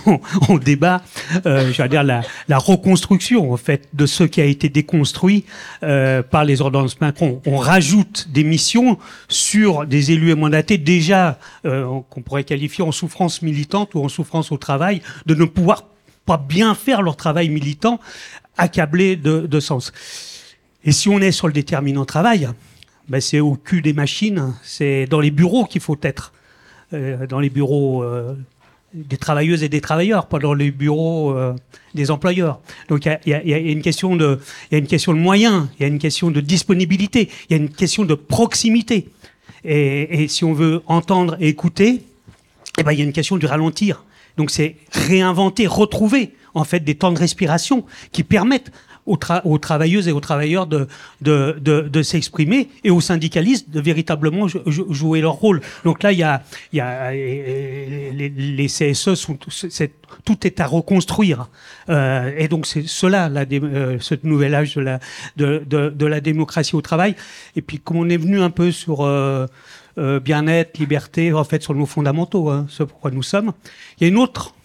[0.63, 1.01] débat,
[1.45, 2.23] euh, veux dire la,
[2.57, 5.45] reconstruction en fait de ce qui a été déconstruit
[5.81, 7.41] par les ordonnances Macron.
[7.45, 8.97] On rajoute des missions
[9.27, 14.51] sur des élus et mandatés déjà qu'on pourrait qualifier en souffrance militante ou en souffrance
[14.51, 15.85] au travail, de ne pouvoir
[16.25, 17.99] pas bien faire leur travail militant,
[18.57, 19.91] accablé de, de sens.
[20.85, 22.49] Et si on est sur le déterminant travail,
[23.07, 26.33] ben c'est au cul des machines, c'est dans les bureaux qu'il faut être.
[26.93, 28.35] Euh, dans les bureaux euh,
[28.93, 31.55] des travailleuses et des travailleurs, pas dans les bureaux euh,
[31.95, 32.59] des employeurs.
[32.87, 35.83] Donc il y, a, une question de, il y a une question de moyens, il
[35.83, 39.09] y a une question de disponibilité, il y a une question de proximité.
[39.63, 42.03] Et, et si on veut entendre et écouter,
[42.77, 44.03] eh ben il y a une question du ralentir.
[44.37, 48.71] Donc c'est réinventer, retrouver en fait des temps de respiration qui permettent
[49.05, 55.21] aux, tra aux, travailleuses et aux travailleurs de, s'exprimer et aux syndicalistes de véritablement jouer
[55.21, 55.61] leur rôle.
[55.83, 56.41] Donc là, il y a,
[56.79, 59.37] a les, les CSE sont
[60.25, 61.49] tout est à reconstruire.
[61.89, 67.15] Euh, et donc c'est cela, la, euh, ce nouvel âge de la, démocratie au travail.
[67.55, 69.47] Et puis comme on est venu un peu sur euh,
[69.97, 73.53] euh, bien-être, liberté, en fait sur nos fondamentaux, hein, ce pourquoi nous sommes,
[73.97, 74.55] il y a une autre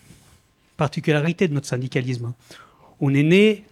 [0.76, 2.32] particularité de notre syndicalisme.
[3.00, 3.64] On est né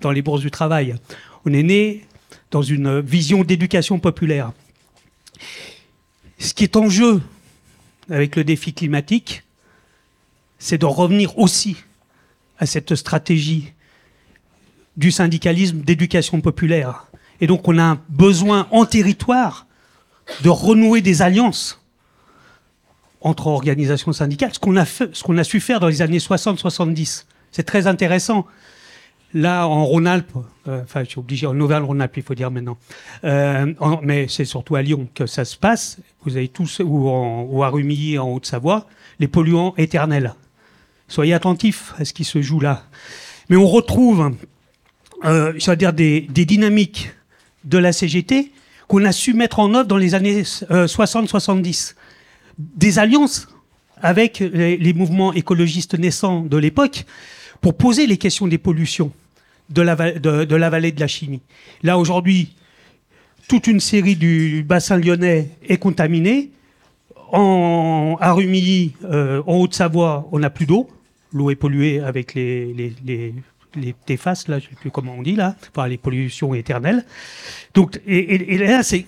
[0.00, 0.96] dans les bourses du travail.
[1.44, 2.06] On est né
[2.50, 4.52] dans une vision d'éducation populaire.
[6.38, 7.20] Ce qui est en jeu
[8.08, 9.44] avec le défi climatique,
[10.58, 11.76] c'est de revenir aussi
[12.58, 13.72] à cette stratégie
[14.96, 17.06] du syndicalisme d'éducation populaire.
[17.40, 19.66] Et donc on a un besoin en territoire
[20.42, 21.80] de renouer des alliances
[23.22, 27.24] entre organisations syndicales, ce qu'on a, su faire dans les années 60-70.
[27.52, 28.46] C'est très intéressant.
[29.32, 30.32] Là, en Rhône-Alpes,
[30.66, 32.78] euh, enfin, je suis obligé, en Auvergne-Rhône-Alpes, il faut dire maintenant,
[33.22, 33.72] euh,
[34.02, 35.98] mais c'est surtout à Lyon que ça se passe.
[36.24, 38.88] Vous avez tous, ou, en, ou à Rumilly, en Haute-Savoie,
[39.20, 40.34] les polluants éternels.
[41.06, 42.84] Soyez attentifs à ce qui se joue là.
[43.48, 44.34] Mais on retrouve,
[45.24, 47.12] euh, je veux dire, des, des dynamiques
[47.64, 48.50] de la CGT
[48.88, 51.94] qu'on a su mettre en œuvre dans les années 60-70.
[52.58, 53.46] Des alliances
[54.02, 57.04] avec les, les mouvements écologistes naissants de l'époque
[57.60, 59.12] pour poser les questions des pollutions
[59.70, 61.40] de la, de, la vallée de la Chimie.
[61.82, 62.54] Là, aujourd'hui,
[63.48, 66.50] toute une série du bassin lyonnais est contaminée.
[67.32, 70.88] En, à Rumilly, euh, en Haute-Savoie, on n'a plus d'eau.
[71.32, 73.34] L'eau est polluée avec les, les,
[73.76, 77.04] les, TFAS, là, je sais plus comment on dit, là, enfin, les pollutions éternelles.
[77.72, 79.06] Donc, et là, c'est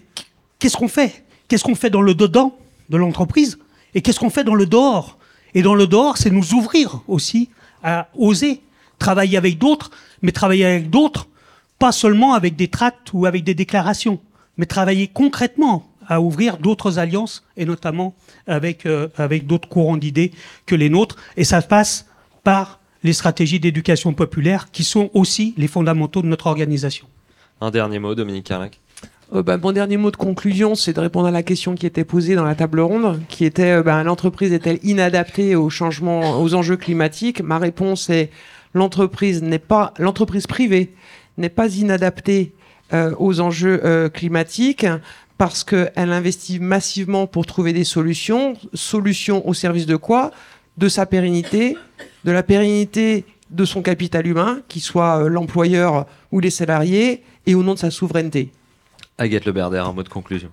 [0.60, 1.24] qu'est-ce qu'on fait?
[1.48, 2.56] Qu'est-ce qu'on fait dans le dedans
[2.90, 3.58] de l'entreprise?
[3.92, 5.18] Et qu'est-ce qu'on fait dans le dehors?
[5.54, 7.50] Et dans le dehors, c'est nous ouvrir aussi
[7.82, 8.60] à oser
[9.02, 9.90] travailler avec d'autres,
[10.22, 11.28] mais travailler avec d'autres,
[11.78, 14.20] pas seulement avec des tracts ou avec des déclarations,
[14.56, 18.14] mais travailler concrètement à ouvrir d'autres alliances, et notamment
[18.46, 20.32] avec, euh, avec d'autres courants d'idées
[20.66, 21.16] que les nôtres.
[21.36, 22.06] Et ça passe
[22.42, 27.06] par les stratégies d'éducation populaire, qui sont aussi les fondamentaux de notre organisation.
[27.60, 28.80] Un dernier mot, Dominique Carlac.
[29.34, 32.04] Euh, bah, mon dernier mot de conclusion, c'est de répondre à la question qui était
[32.04, 36.54] posée dans la table ronde, qui était euh, bah, l'entreprise est-elle inadaptée aux changements, aux
[36.54, 37.40] enjeux climatiques?
[37.40, 38.30] Ma réponse est
[38.74, 40.94] l'entreprise privée
[41.38, 42.52] n'est pas inadaptée
[42.92, 44.86] euh, aux enjeux euh, climatiques
[45.38, 48.54] parce qu'elle investit massivement pour trouver des solutions.
[48.74, 50.30] Solutions au service de quoi?
[50.76, 51.76] De sa pérennité,
[52.24, 57.54] de la pérennité de son capital humain, qui soit euh, l'employeur ou les salariés, et
[57.54, 58.50] au nom de sa souveraineté.
[59.18, 60.50] Agathe Le Berder, un mot de conclusion.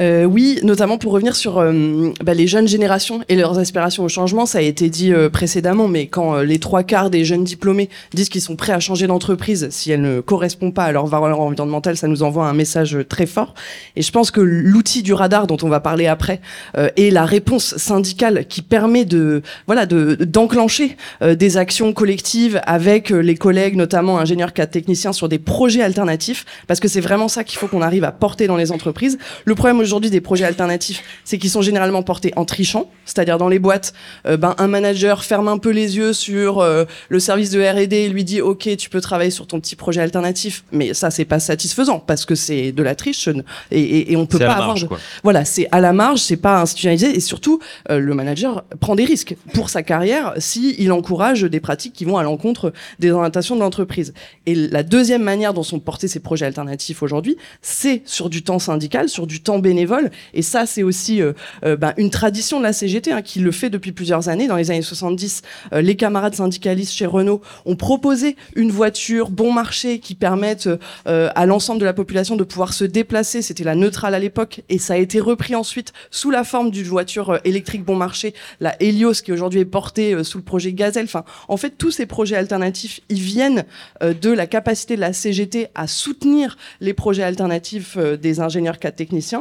[0.00, 4.08] Euh, oui, notamment pour revenir sur euh, bah, les jeunes générations et leurs aspirations au
[4.08, 4.46] changement.
[4.46, 8.28] Ça a été dit euh, précédemment, mais quand les trois quarts des jeunes diplômés disent
[8.28, 11.96] qu'ils sont prêts à changer d'entreprise si elle ne correspond pas à leurs valeurs environnementales,
[11.96, 13.54] ça nous envoie un message très fort.
[13.96, 16.40] Et je pense que l'outil du radar dont on va parler après
[16.74, 23.34] est la réponse syndicale qui permet de voilà de d'enclencher des actions collectives avec les
[23.34, 27.58] collègues, notamment ingénieurs, cadres, techniciens, sur des projets alternatifs, parce que c'est vraiment ça qu'il
[27.58, 29.18] faut qu'on arrive à porter dans les entreprises.
[29.62, 33.60] Problème aujourd'hui des projets alternatifs, c'est qu'ils sont généralement portés en trichant, c'est-à-dire dans les
[33.60, 33.92] boîtes,
[34.26, 37.96] euh, ben, un manager ferme un peu les yeux sur euh, le service de R&D
[37.96, 41.24] et lui dit OK, tu peux travailler sur ton petit projet alternatif, mais ça c'est
[41.24, 43.28] pas satisfaisant parce que c'est de la triche
[43.70, 44.76] et, et, on peut pas avoir.
[45.22, 49.04] Voilà, c'est à la marge, c'est pas institutionnalisé et surtout euh, le manager prend des
[49.04, 53.54] risques pour sa carrière si il encourage des pratiques qui vont à l'encontre des orientations
[53.54, 54.12] de l'entreprise.
[54.46, 58.58] Et la deuxième manière dont sont portés ces projets alternatifs aujourd'hui, c'est sur du temps
[58.58, 60.10] syndical, sur du temps bénévole.
[60.34, 61.32] Et ça, c'est aussi euh,
[61.64, 64.46] euh, ben, une tradition de la CGT hein, qui le fait depuis plusieurs années.
[64.46, 69.52] Dans les années 70, euh, les camarades syndicalistes chez Renault ont proposé une voiture bon
[69.52, 70.68] marché qui permette
[71.06, 73.42] à l'ensemble de la population de pouvoir se déplacer.
[73.42, 76.86] C'était la neutrale à l'époque et ça a été repris ensuite sous la forme d'une
[76.86, 81.04] voiture électrique bon marché, la Helios qui aujourd'hui est portée sous le projet Gazelle.
[81.04, 83.64] Enfin, en fait, tous ces projets alternatifs, ils viennent
[84.00, 89.31] de la capacité de la CGT à soutenir les projets alternatifs des ingénieurs cas techniciens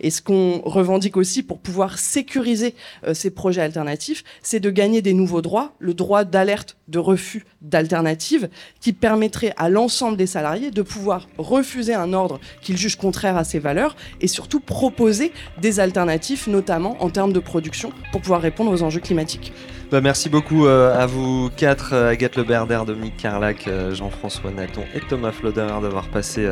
[0.00, 2.74] et ce qu'on revendique aussi pour pouvoir sécuriser
[3.06, 7.44] euh, ces projets alternatifs, c'est de gagner des nouveaux droits, le droit d'alerte, de refus
[7.62, 8.48] d'alternative,
[8.80, 13.44] qui permettrait à l'ensemble des salariés de pouvoir refuser un ordre qu'ils jugent contraire à
[13.44, 18.70] ses valeurs et surtout proposer des alternatives, notamment en termes de production, pour pouvoir répondre
[18.72, 19.52] aux enjeux climatiques.
[19.90, 25.00] Bah, merci beaucoup euh, à vous quatre, euh, Agathe Leberder, Dominique Carlac, Jean-François Naton et
[25.00, 26.48] Thomas Floder d'avoir passé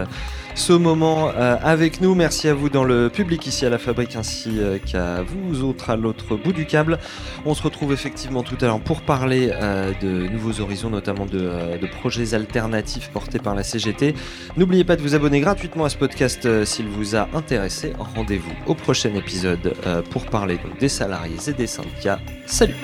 [0.59, 2.17] ce moment euh, avec nous.
[2.17, 5.91] Merci à vous dans le public ici à la fabrique ainsi euh, qu'à vous autres
[5.91, 6.99] à l'autre bout du câble.
[7.47, 11.87] On se retrouve effectivement tout à l'heure pour parler euh, de nouveaux horizons, notamment de,
[12.01, 14.15] projets alternatifs portés par la CGT.
[14.57, 17.93] N'oubliez pas de vous abonner gratuitement à ce podcast s'il vous a intéressé.
[18.15, 19.75] Rendez-vous au prochain épisode
[20.11, 22.21] pour parler des salariés et des syndicats.
[22.47, 22.77] Salut